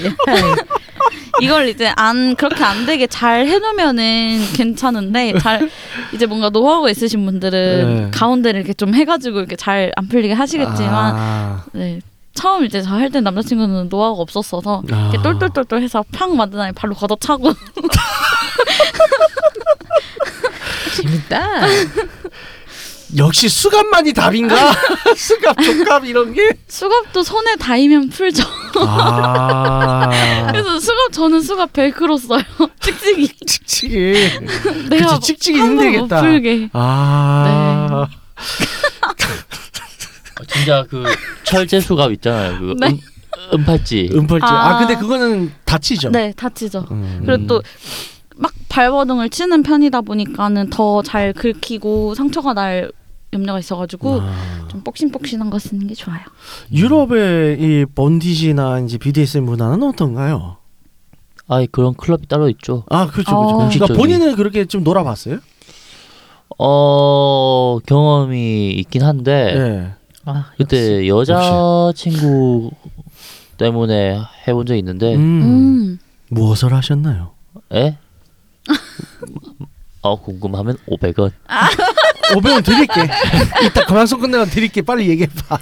[1.40, 5.68] 이걸 이제 안 그렇게 안 되게 잘 해놓으면은 괜찮은데 잘
[6.12, 8.10] 이제 뭔가 노하우가 있으신 분들은 네.
[8.12, 11.64] 가운데를 이렇게 좀 해가지고 이렇게 잘 안 풀리게 하시겠지만 아.
[11.72, 12.00] 네.
[12.34, 15.10] 처음 이제 저 할 때 남자친구는 노하우가 없었어서 아.
[15.12, 17.52] 이렇게 똘똘똘똘 해서 팡 만든 다음에 발로 걷어차고
[20.96, 21.60] 재밌다.
[23.18, 24.56] 역시 수갑만이 답인가?
[25.16, 26.48] 수갑, 족갑 이런 게?
[26.66, 28.42] 수갑도 손에 닿으면 풀죠.
[28.76, 30.08] 아.
[30.50, 32.42] 그래서 수갑 저는 수갑 벨크로 써요.
[32.80, 33.28] 찍찍이.
[33.46, 34.14] 칙칙이.
[34.88, 36.16] 내가 그치, 찍찍이 함부로 힘들겠다.
[36.16, 36.68] 못 풀게.
[36.72, 38.06] 아.
[40.40, 41.04] 어, 진짜 그
[41.44, 42.58] 철제 수갑 있잖아요.
[42.60, 42.88] 그 네.
[42.88, 42.98] 음,
[43.58, 44.08] 은팔찌.
[44.12, 44.46] 은팔찌.
[44.46, 44.78] 아, 아.
[44.78, 46.10] 근데 그거는 다치죠.
[46.10, 46.86] 네, 다치죠.
[46.90, 47.22] 음.
[47.26, 47.62] 그리고 또
[48.34, 52.90] 막 발버둥을 치는 편이다 보니까는 더 잘 긁히고 상처가 날
[53.32, 54.68] 염려가 있어가지고 아.
[54.68, 56.20] 좀 복신복신한 거 쓰는 게 좋아요.
[56.72, 60.58] 유럽의 이 번디지나 이제 BDSM 문화는 어떤가요?
[61.48, 62.84] 아, 그런 클럽이 따로 있죠.
[62.90, 63.36] 아, 그렇죠, 그렇죠.
[63.36, 63.40] 어.
[63.46, 63.96] 그러니까 공식적인.
[63.96, 65.38] 본인은 그렇게 좀 놀아봤어요?
[66.58, 69.92] 어 경험이 있긴 한데 네.
[70.26, 72.70] 아, 그때 여자 친구
[73.56, 75.20] 때문에 해본 적 있는데, 음.
[75.20, 75.98] 음.
[76.28, 77.30] 무엇을 하셨나요?
[77.72, 77.96] 에?
[80.02, 81.32] 어 궁금하면 500원.
[82.34, 83.02] 500원 드릴게.
[83.66, 84.82] 이따 그 방송 끝나면 드릴게.
[84.82, 85.58] 빨리 얘기해봐.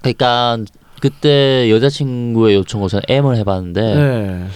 [0.00, 0.58] 그러니까
[1.00, 4.46] 그때 여자친구의 요청으로 저는 M을 해봤는데 네.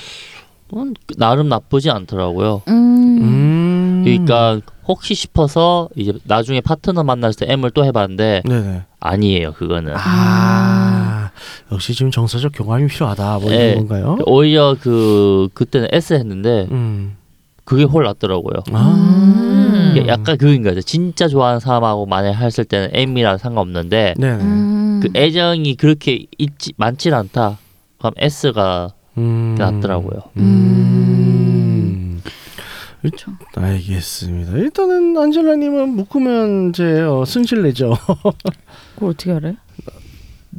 [0.75, 2.62] 음, 나름 나쁘지 않더라고요.
[2.69, 3.19] 음.
[3.21, 4.03] 음.
[4.05, 8.83] 그러니까 혹시 싶어서 이제 나중에 파트너 만났을 때 M을 또 해봤는데 네네.
[8.99, 9.95] 아니에요 그거는.
[9.97, 11.31] 아.
[11.71, 13.38] 역시 지금 정서적 교감이 필요하다.
[13.38, 13.73] 뭐 네.
[13.73, 14.19] 이런 건가요?
[14.27, 17.17] 오히려 그 그때는 S 했는데 음.
[17.64, 18.62] 그게 홀 났더라고요.
[18.72, 19.92] 아.
[19.96, 20.05] 음.
[20.07, 20.81] 약간 그인 거죠.
[20.81, 24.42] 진짜 좋아하는 사람하고 만약 했을 때는 M이라 상관없는데 네네.
[24.42, 25.01] 음.
[25.03, 27.59] 그 애정이 그렇게 있지 많질 않다.
[27.98, 29.55] 그럼 S가 음.
[29.59, 30.22] 낫더라고요.
[30.38, 32.22] 음.
[33.01, 33.33] 그렇죠.
[33.57, 34.53] 알겠습니다.
[34.59, 37.94] 일단은 안젤라님은 묶으면 이제 어, 승질 내죠.
[38.94, 39.55] 그걸 어떻게 알아요?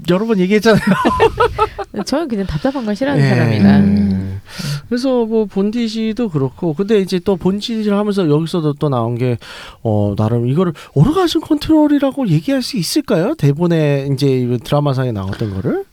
[0.09, 0.81] 여러 번 얘기했잖아요.
[2.05, 3.29] 저는 그냥 답답한 걸 싫어하는 예.
[3.29, 3.77] 사람이라.
[3.77, 4.41] 음.
[4.89, 9.37] 그래서 뭐 본디지도 그렇고 근데 이제 또 본디지를 하면서 여기서도 또 나온 게
[9.81, 13.33] 어 나름 이거를 오르가즘 컨트롤이라고 얘기할 수 있을까요?
[13.35, 15.85] 대본에 이제 이 드라마상에 나왔던 거를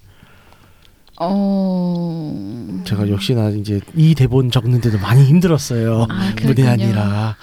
[1.18, 2.82] 어.
[2.84, 6.06] 제가 역시나 이제 이 대본 적는데도 많이 힘들었어요.
[6.08, 6.66] 아, 무대.
[6.66, 7.36] 아니라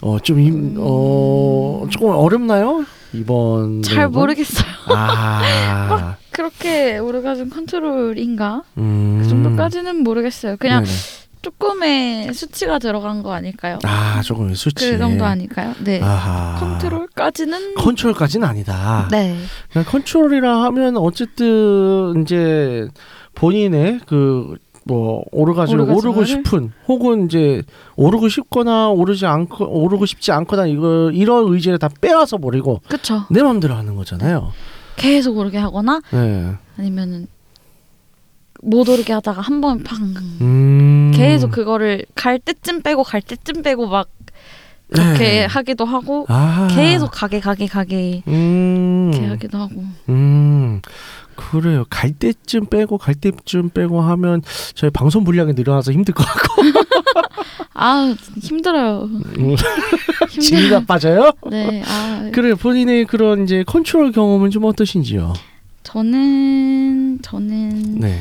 [0.00, 2.84] 어좀어 조금 어렵나요?
[3.12, 4.12] 이번 잘 내용은?
[4.18, 4.72] 모르겠어요.
[4.88, 8.62] 아, 그렇게 오르가즘 컨트롤인가?
[8.78, 9.20] 음.
[9.22, 10.56] 그 정도까지는 모르겠어요.
[10.58, 10.96] 그냥 네네.
[11.42, 13.78] 조금의 수치가 들어간 거 아닐까요?
[13.84, 15.74] 아 조금 수치 그 정도 아닐까요?
[15.80, 16.00] 네.
[16.00, 16.56] 아하.
[16.60, 19.08] 컨트롤까지는 컨트롤까지는 아니다.
[19.10, 19.36] 네.
[19.72, 22.86] 그냥 컨트롤이라 하면 어쨌든 이제
[23.34, 26.24] 본인의 그 뭐 오르가즘 오르고?
[26.24, 27.62] 싶은 혹은 이제
[27.96, 33.24] 오르고 싶거나 오르지 않고 오르고 싶지 않거나 이거 이런 의지를 다 빼앗아 버리고 그쵸.
[33.30, 34.52] 내 마음대로 하는 거잖아요.
[34.96, 36.52] 계속 오르게 하거나 네.
[36.76, 37.26] 아니면은
[38.62, 39.98] 못 오르게 하다가 한 번 팡.
[40.40, 41.12] 음.
[41.14, 44.08] 계속 그거를 갈 때쯤 빼고 갈 때쯤 빼고 막
[44.92, 45.44] 그렇게 네.
[45.46, 46.68] 하기도 하고 아.
[46.70, 49.10] 계속 가게 가게 가게 음.
[49.14, 50.80] 이렇게 하기도 하고 음.
[51.36, 51.84] 그래요.
[51.90, 54.42] 갈 때쯤 빼고 갈 때쯤 빼고 하면
[54.74, 56.62] 저희 방송 분량이 늘어나서 힘들 것 같고
[57.74, 59.02] 아 힘들어요.
[59.04, 59.22] 음.
[59.36, 59.56] 힘들어요.
[60.40, 61.32] 진이가 빠져요.
[61.50, 61.82] 네.
[61.86, 65.32] 아 그래 본인의 그런 이제 컨트롤 경험은 좀 어떠신지요?
[65.82, 68.18] 저는 저는 네,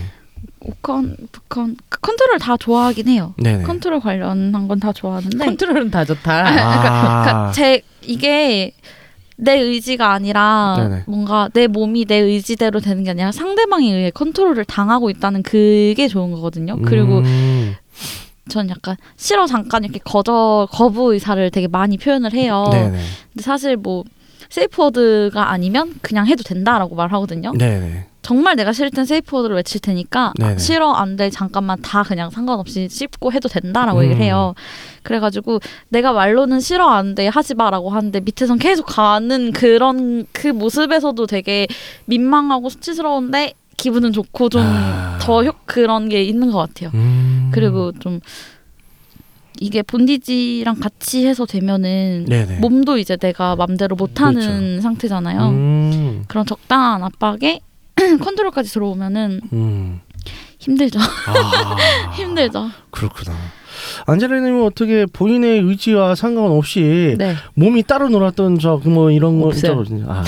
[0.60, 3.34] 오컨 브컨 컨트롤 다 좋아하긴 해요.
[3.38, 3.63] 네네.
[3.63, 6.39] 컨트롤 관련한 건 다 좋아하는데 컨트롤은 다 좋다.
[6.39, 7.52] 아, 그러니까, 그러니까 아.
[7.52, 8.74] 제 이게
[9.43, 11.04] 내 의지가 아니라 네네.
[11.08, 16.32] 뭔가 내 몸이 내 의지대로 되는 게 아니라 상대방에 의해 컨트롤을 당하고 있다는 그게 좋은
[16.32, 16.77] 거거든요.
[16.84, 17.75] 그리고 음,
[18.49, 22.65] 전 약간 싫어 잠깐 이렇게 거절 거부 의사를 되게 많이 표현을 해요.
[22.71, 22.99] 네네,
[23.34, 24.04] 근데 사실 뭐
[24.49, 27.54] safe word가 아니면 그냥 해도 된다라고 말하거든요.
[27.58, 28.11] 네네.
[28.21, 30.34] 정말 내가 싫을 땐 safe word를 외칠 테니까.
[30.41, 34.03] 아, 싫어 안 돼 잠깐만 다 그냥 상관없이 씹고 해도 된다라고 음.
[34.05, 34.53] 얘기를 해요.
[35.03, 41.25] 그래가지고 내가 말로는 싫어 안 돼 하지 마라고 하는데 밑에선 계속 가는 그런 그 모습에서도
[41.25, 41.67] 되게
[42.05, 45.17] 민망하고 수치스러운데 기분은 좋고 좀 아.
[45.19, 46.91] 더 그런 게 있는 것 같아요.
[46.93, 47.49] 음.
[47.51, 48.19] 그리고 좀
[49.60, 52.60] 이게 본디지랑 같이 해서 되면은 네네.
[52.60, 54.81] 몸도 이제 내가 맘대로 못하는 그렇죠.
[54.81, 55.49] 상태잖아요.
[55.49, 57.60] 음, 그런 적당한 압박에
[58.21, 59.99] 컨트롤까지 들어오면은 음.
[60.59, 60.99] 힘들죠.
[60.99, 61.75] 아,
[62.13, 62.69] 힘들죠.
[62.91, 63.35] 그렇구나.
[64.05, 67.35] 안젤라님은 어떻게 본인의 의지와 상관없이 네.
[67.55, 69.83] 몸이 따로 놀았던 적 뭐 이런 거 없어요.
[69.85, 70.23] 저- 아,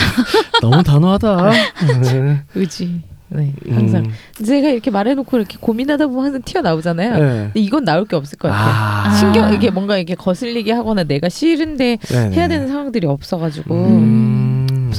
[0.62, 1.52] 너무 단호하다.
[2.04, 2.42] 네.
[2.56, 3.02] 의지.
[3.30, 3.52] 네.
[3.70, 4.14] 항상 음,
[4.46, 7.14] 제가 이렇게 말해놓고 이렇게 고민하다 보면 항상 튀어나오잖아요.
[7.14, 7.20] 네.
[7.46, 8.72] 근데 이건 나올 게 없을 것 같아요.
[8.74, 12.36] 아, 신경 이게 뭔가 이게 거슬리게 하거나 내가 싫은데 네네.
[12.36, 14.43] 해야 되는 상황들이 없어가지고 음.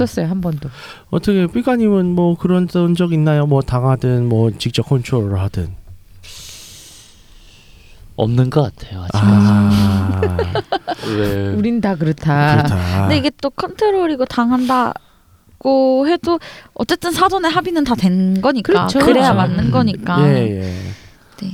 [0.02, 0.68] 없었어요 한 번도.
[1.10, 3.46] 어떻게 삐까님은 뭐 그런 적 있나요?
[3.46, 5.74] 뭐 당하든 뭐 직접 컨트롤을 하든.
[8.16, 9.02] 없는 것 같아요.
[9.02, 9.24] 아직까지.
[9.26, 10.52] 아,
[11.18, 11.48] 왜?
[11.48, 12.56] 우린 다 그렇다.
[12.62, 13.00] 그렇다.
[13.02, 16.38] 근데 이게 또 컨트롤이고 당한다고 해도
[16.74, 18.98] 어쨌든 사전에 합의는 다 된 거니까 그렇죠.
[19.00, 19.34] 그래야 그렇죠.
[19.34, 19.70] 맞는 음.
[19.72, 20.28] 거니까.
[20.28, 20.72] 예, 예.
[21.42, 21.52] 네.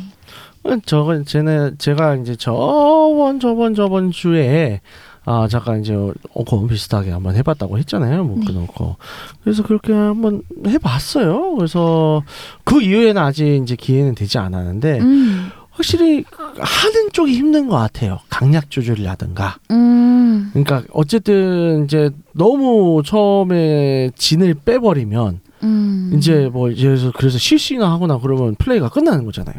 [0.64, 4.81] 어, 저건 쟤네 제가 이제 저번 저번 저번 주에
[5.24, 5.94] 아 잠깐 이제
[6.35, 8.96] 어건 비슷하게 한번 해봤다고 했잖아요 묶어놓고
[9.42, 12.22] 그래서 그렇게 한번 해봤어요 그래서
[12.64, 15.50] 그 이후에는 아직 이제 기회는 되지 않았는데 음.
[15.70, 16.24] 확실히
[16.59, 20.50] 하는 쪽이 힘든 것 같아요 강약 조절이라든가 음.
[20.52, 26.12] 그러니까 어쨌든 이제 너무 처음에 진을 빼버리면 음.
[26.16, 29.56] 이제 뭐 예를 들어서 그래서 실수나 하거나 그러면 플레이가 끝나는 거잖아요.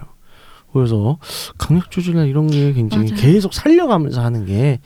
[0.73, 1.17] 그래서
[1.57, 3.21] 강력 조절이나 이런 게 굉장히 맞아요.
[3.21, 4.79] 계속 살려가면서 하는 게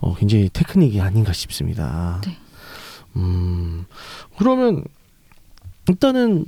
[0.00, 2.20] 어, 굉장히 테크닉이 아닌가 싶습니다.
[2.26, 2.36] 네.
[3.16, 3.84] 음
[4.38, 4.84] 그러면
[5.88, 6.46] 일단은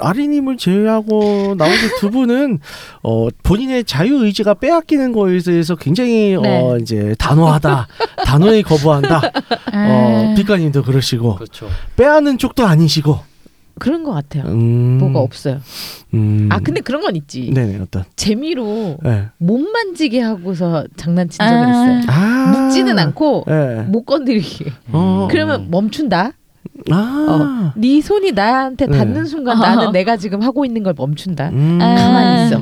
[0.00, 2.60] 아리님을 제외하고 나머지 두 분은
[3.02, 6.78] 어 본인의 자유 의지가 빼앗기는 거에 대해서 굉장히 어 네.
[6.82, 7.88] 이제 단호하다,
[8.24, 9.18] 단호히 거부한다.
[9.74, 10.34] 어 음.
[10.36, 11.68] 비카님도 그러시고 그렇죠.
[11.96, 13.27] 빼앗는 쪽도 아니시고.
[13.78, 14.44] 그런 것 같아요.
[14.46, 14.98] 음.
[14.98, 15.60] 뭐가 없어요.
[16.14, 16.48] 음.
[16.50, 17.50] 아 근데 그런 건 있지.
[17.52, 18.04] 네네 어떤.
[18.16, 19.26] 재미로 네.
[19.38, 21.70] 못 만지게 하고서 장난친 적은 아.
[21.70, 22.02] 있어요.
[22.08, 22.50] 아.
[22.66, 23.82] 묻지는 않고 네.
[23.88, 24.72] 못 건드리게.
[24.92, 25.28] 어.
[25.30, 26.32] 그러면 멈춘다.
[26.90, 27.72] 아.
[27.76, 28.98] 네 손이 나한테 네.
[28.98, 31.50] 닿는 순간 나는 내가 지금 하고 있는 걸 멈춘다.
[31.50, 31.78] 음.
[31.80, 31.94] 에.
[31.94, 32.58] 가만히 있어.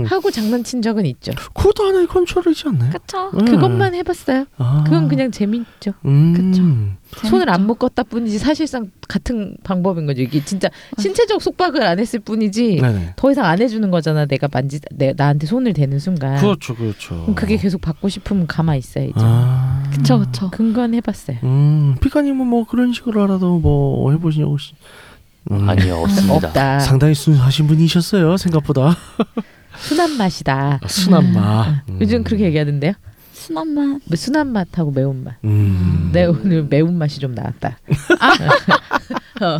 [0.00, 0.04] 음.
[0.06, 1.32] 하고 장난친 적은 있죠.
[1.54, 2.90] 그것도 하나의 컨트롤이지 않나요?
[2.92, 3.30] 그쵸?
[3.34, 3.44] 음.
[3.44, 4.44] 그것만 해봤어요.
[4.58, 4.82] 아.
[4.84, 5.92] 그건 그냥 재밌죠.
[6.04, 6.96] 음.
[7.10, 7.28] 그쵸.
[7.28, 7.66] 손을 안.
[7.66, 10.22] 묶었다 뿐이지 사실상 같은 방법인 거죠.
[10.22, 13.14] 이게 진짜 신체적 속박을 안 했을 뿐이지 네네.
[13.16, 14.26] 더 이상 안 해주는 거잖아.
[14.26, 16.38] 내가 만지 내, 나한테 손을 대는 순간.
[16.38, 17.32] 그렇죠, 그렇죠.
[17.34, 19.12] 그게 계속 받고 싶으면 가만히 있어야죠.
[19.16, 19.82] 아.
[19.92, 20.50] 그쵸 그쵸.
[20.50, 21.38] 근건 해봤어요.
[21.42, 24.74] 음, 피카님은 뭐 그런 식으로라도 뭐 해보시냐고 혹시?
[25.50, 26.34] 음, 아니요 없습니다.
[26.48, 26.78] 없다.
[26.80, 28.94] 상당히 순하신 분이셨어요 생각보다
[29.78, 30.80] 순한 맛이다.
[30.82, 31.82] 아, 순한 맛.
[31.88, 31.98] 음.
[32.00, 32.92] 요즘 그렇게 얘기하던데요?
[33.32, 33.82] 순한 맛.
[33.84, 35.36] 뭐 순한 맛하고 매운 맛.
[35.44, 36.10] 음.
[36.12, 37.78] 내 오늘 매운 맛이 좀 나왔다.
[39.42, 39.58] 어,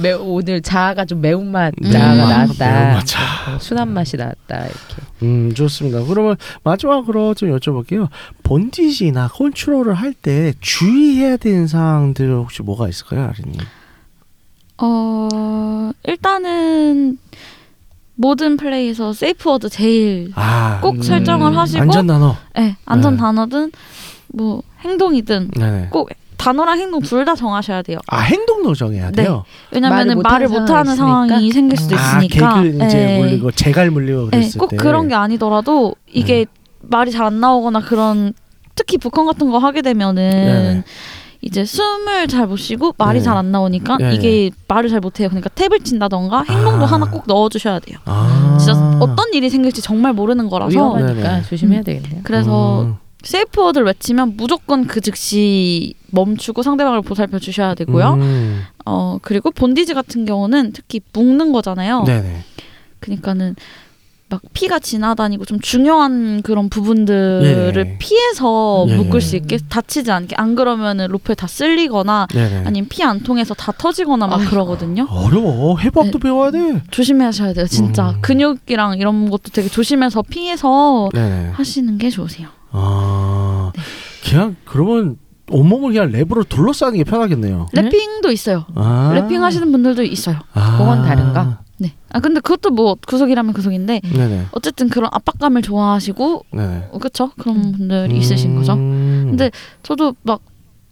[0.00, 1.90] 매, 오늘 자아가 좀 매운 맛 음.
[1.90, 2.94] 자아가 매운 나왔다.
[2.94, 3.20] 맛 자.
[3.54, 5.02] 어, 순한 맛이 나왔다 이렇게.
[5.22, 6.02] 음 좋습니다.
[6.04, 8.08] 그러면 마지막으로 좀 여쭤볼게요.
[8.44, 13.60] 본디지나 컨트롤을 할 때 주의해야 되는 사항들 혹시 뭐가 있을까요, 아린님?
[14.78, 17.18] 어 일단은
[18.20, 22.34] 모든 플레이에서 safe word 제일 아, 꼭 설정을 하시고 안전 단어.
[22.56, 23.18] 네, 안전 네.
[23.20, 23.70] 단어든
[24.34, 25.88] 뭐 행동이든 네네.
[25.90, 27.98] 꼭 단어랑 행동 둘 다 정하셔야 돼요.
[28.08, 29.22] 아 행동도 정해야 네.
[29.22, 29.44] 돼요.
[29.70, 31.54] 왜냐면은 말을 말을 못하는 상황이 있으니까.
[31.54, 32.62] 생길 수도 아 있으니까.
[32.62, 33.18] gag 이제 네.
[33.18, 34.76] 물리고 재갈 물리고 네, 그랬을 꼭 때.
[34.76, 36.46] 그런 게 아니더라도 이게
[36.80, 38.32] 말이 잘 안 나오거나 그런
[38.74, 40.84] 특히 브컨 같은 거 하게 되면은 네네.
[41.40, 43.24] 이제 숨을 잘 못 쉬고 말이 네.
[43.24, 44.14] 잘안 나오니까 네네.
[44.14, 45.28] 이게 말을 잘 못해요.
[45.28, 46.88] 그러니까 tap을 친다던가 행동도 아.
[46.88, 47.98] 하나 꼭 넣어주셔야 돼요.
[48.06, 48.56] 아.
[48.58, 51.42] 진짜 어떤 일이 생길지 정말 모르는 거라서 위험하니까 네네.
[51.42, 51.84] 조심해야 음.
[51.84, 52.20] 되겠네요.
[52.24, 52.96] 그래서 음.
[53.22, 58.14] 세이프 워드를 외치면 무조건 그 즉시 멈추고 상대방을 보살펴 주셔야 되고요.
[58.14, 58.62] 음.
[58.86, 62.04] 어 그리고 본디즈 같은 경우는 특히 묶는 거잖아요.
[62.04, 62.44] 네네.
[63.00, 63.54] 그러니까는
[64.30, 67.96] 막 피가 지나다니고 좀 중요한 그런 부분들을 예.
[67.98, 68.96] 피해서 예.
[68.96, 72.64] 묶을 수 있게 다치지 않게 안 그러면은 로프에 다 쓸리거나 네네.
[72.66, 74.50] 아니면 피 안 통해서 다 터지거나 막 아이고.
[74.50, 75.06] 그러거든요.
[75.08, 75.78] 어려워.
[75.78, 76.18] 해부학도 네.
[76.18, 76.82] 배워야 돼.
[76.90, 78.10] 조심하셔야 돼요, 진짜.
[78.10, 78.20] 음.
[78.20, 81.50] 근육이랑 이런 것도 되게 조심해서 피해서 네네.
[81.54, 82.48] 하시는 게 좋으세요.
[82.70, 83.82] 아, 네.
[84.28, 85.16] 그냥 그러면
[85.50, 87.68] 온몸을 그냥 랩으로 둘러싸는 게 편하겠네요.
[87.72, 87.80] 네?
[87.80, 88.66] 래핑도 있어요.
[88.74, 89.12] 아.
[89.14, 90.36] 래핑 하시는 분들도 있어요.
[90.52, 90.76] 아.
[90.76, 91.60] 그건 다른가?
[91.78, 91.94] 네.
[92.10, 94.46] 아 근데 그것도 뭐 구속이라면 구속인데 네네.
[94.52, 96.88] 어쨌든 그런 압박감을 좋아하시고 네네.
[96.92, 98.74] 어, 그쵸 그런 분들이 있으신 거죠.
[98.74, 99.26] 음.
[99.28, 99.50] 근데
[99.82, 100.40] 저도 막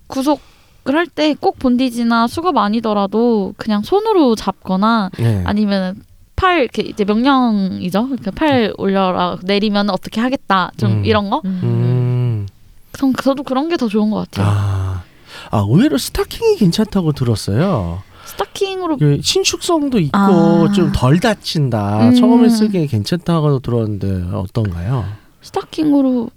[0.07, 5.43] 구속을 할때 꼭 본디지나 수갑 아니더라도 그냥 손으로 잡거나 네.
[5.45, 6.03] 아니면
[6.37, 8.05] 팔 이렇게 이제 명령이죠.
[8.05, 11.05] 그러니까 팔 올려라 내리면 어떻게 하겠다 좀 음.
[11.05, 11.41] 이런 거.
[11.45, 12.47] 음.
[12.93, 14.47] 전 저도 그런 게 더 좋은 것 같아요.
[14.49, 15.03] 아.
[15.51, 18.03] 아 의외로 스타킹이 괜찮다고 들었어요.
[18.27, 20.73] 스타킹으로 그 신축성도 있고 아.
[20.75, 22.09] 좀덜 다친다.
[22.09, 22.15] 음.
[22.15, 25.05] 처음에 쓰기에 괜찮다고 들었는데 어떤가요?
[25.43, 26.31] 스타킹으로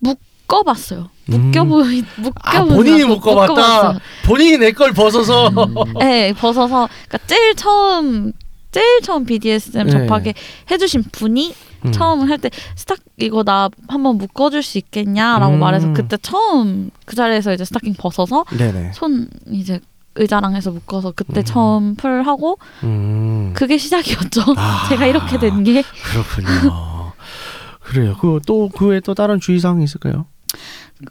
[0.00, 1.08] 묶어봤어요.
[1.30, 1.40] 음.
[1.40, 2.32] 묶여보이 묶여보세요.
[2.42, 3.98] 아 본인이 묶어봤다.
[4.24, 5.50] 본인이 내 걸 벗어서.
[6.00, 8.32] 네, 벗어서 그러니까 제일 처음
[8.72, 9.90] 제일 처음 BDSM 네.
[9.92, 10.34] 접하게
[10.70, 11.54] 해주신 분이
[11.86, 11.92] 음.
[11.92, 15.60] 처음 할 때 스탁 이거 나 한번 묶어줄 수 있겠냐라고 음.
[15.60, 18.92] 말해서 그때 처음 그 자리에서 이제 스타킹 벗어서 네네.
[18.94, 19.80] 손 이제
[20.18, 21.44] 의자랑 해서 묶어서 그때 음.
[21.44, 23.52] 처음 풀하고 음.
[23.54, 24.42] 그게 시작이었죠.
[24.56, 24.86] 아.
[24.90, 27.12] 제가 이렇게 된 게 그렇군요.
[27.80, 28.16] 그래요.
[28.20, 30.26] 그 또 그 외에 또 다른 주의사항이 있을까요?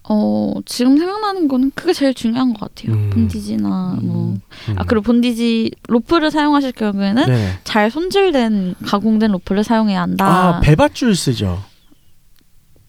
[0.10, 2.94] 어, 지금 생각나는 거는 그게 제일 중요한 것 같아요.
[2.96, 3.10] 음.
[3.14, 4.34] 본디지나 뭐.
[4.70, 4.76] 음.
[4.78, 7.60] 아 그리고 본디지 로프를 사용하실 경우에는 네.
[7.64, 10.26] 잘 손질된 가공된 로프를 사용해야 한다.
[10.58, 11.62] 아 배밧줄 쓰죠.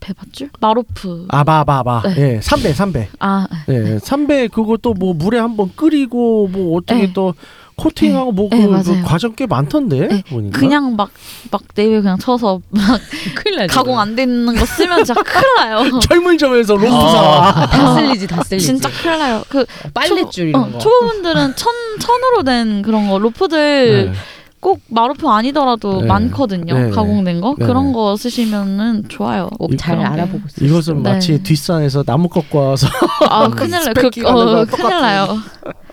[0.08, 0.50] 배밧줄?
[0.60, 1.26] 마로프.
[1.28, 2.02] 아바바바.
[2.14, 2.34] 네.
[2.36, 3.08] 예, 삼배 삼배.
[3.20, 7.12] 아, 예, 삼배 그것도 뭐 물에 한번 끓이고 뭐 어떻게 네.
[7.12, 7.34] 또
[7.76, 9.04] 코팅하고 뭐그 네, 맞아요.
[9.04, 10.58] 과정 꽤 많던데 네, 보니까.
[10.58, 11.10] 그냥 막
[11.52, 13.00] 막 네이버에 그냥 쳐서 막
[13.36, 13.72] 큰일 나죠.
[13.74, 15.98] 가공 안 되는 거 쓰면 진짜 큰일 나요.
[16.00, 17.66] 철물점에서 롬프 아, 사.
[17.68, 18.66] 다 쓸리지 다 쓸리지.
[18.66, 19.44] 진짜 큰일 나요.
[19.48, 20.78] 그 빨랫줄 초, 이런 어, 거.
[20.78, 24.18] 초보분들은 천 천으로 된 그런 거 로프들 네.
[24.60, 26.06] 꼭 마로프 아니더라도 네.
[26.08, 26.74] 많거든요.
[26.74, 26.90] 네.
[26.90, 27.66] 가공된 거 네.
[27.66, 29.48] 그런 거 쓰시면은 좋아요.
[29.58, 29.98] 꼭 잘.
[30.00, 31.12] 알아보고 쓰 이것은 네.
[31.12, 32.88] 마치 뒷산에서 나무 꺾고 와서
[33.28, 33.92] 아 큰일 나요.
[33.94, 35.00] 그, 어, 큰일.
[35.00, 35.26] 나요.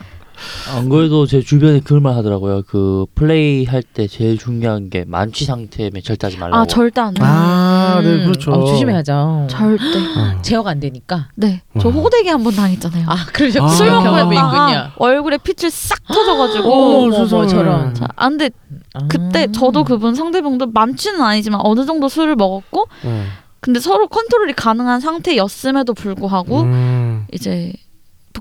[0.76, 2.64] 안 그래도 제 주변에 그런 말 하더라고요.
[2.68, 6.58] 그 플레이 할 때 제일 중요한 게 만취 상태면 절대 하지 말라고.
[6.58, 7.26] 아 절대 안 돼요.
[7.28, 8.26] 아, 네, 음.
[8.26, 8.52] 그렇죠.
[8.52, 9.48] 어, 조심해야죠.
[9.50, 9.84] 절대.
[10.18, 10.42] 어.
[10.42, 11.30] 제어가 안 되니까.
[11.36, 11.62] 네.
[11.80, 11.94] 저 와.
[11.94, 13.06] 호되게 한 번 당했잖아요.
[13.08, 13.64] 아, 그러죠.
[13.64, 13.68] 아.
[13.70, 16.72] 술 먹고 경험이 있다가 얼굴에 핏줄 싹 터져가지고.
[17.06, 17.26] 어머.
[17.48, 17.94] 저런.
[17.94, 18.50] 자, 아, 근데
[18.94, 19.08] 아.
[19.08, 23.24] 그때 저도 그분 상대방도 많지는 아니지만 어느 정도 술을 먹었고 네.
[23.60, 27.26] 근데 서로 컨트롤이 가능한 상태였음에도 불구하고 음.
[27.34, 27.74] 이제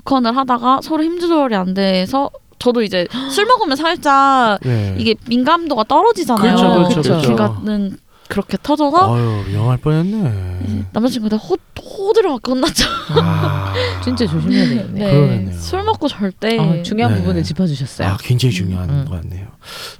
[0.05, 2.29] 북컨을 하다가 서로 힘 조절이 안 돼서
[2.59, 4.95] 저도 이제 술 먹으면 살짝 네.
[4.97, 6.55] 이게 민감도가 떨어지잖아요.
[6.55, 7.35] 그렇죠, 그렇죠, 그렇죠.
[7.35, 7.97] 그러니까는
[8.27, 10.87] 그렇게 터져서 아유 위험할 뻔했네.
[10.93, 12.85] 남자친구한테 호, 호들을 맞고 혼났죠.
[13.09, 15.05] 아, 진짜 조심해야 되겠네.
[15.05, 15.11] 네.
[15.11, 15.59] 그러겠네요.
[15.59, 17.19] 술 먹고 절대 아, 중요한 네.
[17.19, 18.07] 부분을 짚어주셨어요.
[18.07, 19.05] 아, 굉장히 중요한 음.
[19.05, 19.47] 것 같네요.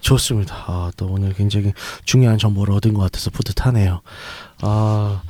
[0.01, 0.55] 좋습니다.
[0.67, 4.01] 아, 또 오늘 굉장히 중요한 정보를 얻은 것 같아서 뿌듯하네요.
[4.61, 5.21] 아,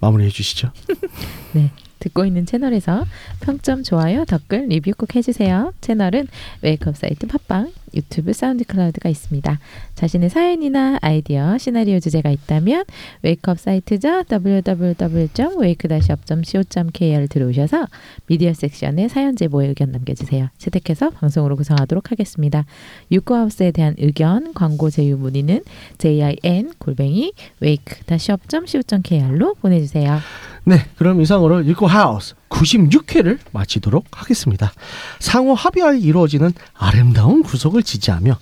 [0.00, 0.70] 마무리해 주시죠.
[1.98, 3.04] 듣고 있는 채널에서
[3.40, 5.72] 평점, 좋아요, 댓글, 리뷰 꼭 해주세요.
[5.80, 6.28] 채널은
[6.62, 9.58] 웨이크업 사이트 팟빵, 유튜브 사운드 클라우드가 있습니다.
[9.94, 12.84] 자신의 사연이나 아이디어, 시나리오 주제가 있다면
[13.22, 14.24] 웨이크업 사이트죠.
[14.30, 17.86] www.wake-up.co.kr 들어오셔서
[18.26, 20.48] 미디어 섹션에 사연 제보에 의견 남겨주세요.
[20.58, 22.64] 채택해서 방송으로 구성하도록 하겠습니다.
[23.10, 25.62] 유쿠하우스에 대한 의견, 광고 제휴 문의는
[25.98, 27.32] jin 골뱅이
[27.62, 30.18] wake-up.co.kr로 보내주세요.
[30.64, 34.72] 네, 그럼 이상으로 일코 하우스 96회를 마치도록 하겠습니다.
[35.18, 38.36] 상호 합의하에 이루어지는 아름다운 구속을 지지하며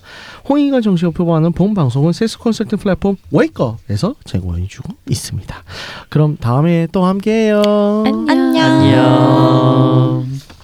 [0.49, 5.63] 홍익과 정신을 표방하는 본 방송은 세스 컨설팅 플랫폼 웨이커에서 제공해주고 있습니다.
[6.09, 7.61] 그럼 다음에 또 함께해요.
[8.05, 8.29] 안녕.
[8.29, 8.65] 안녕.
[8.65, 10.56] 안녕.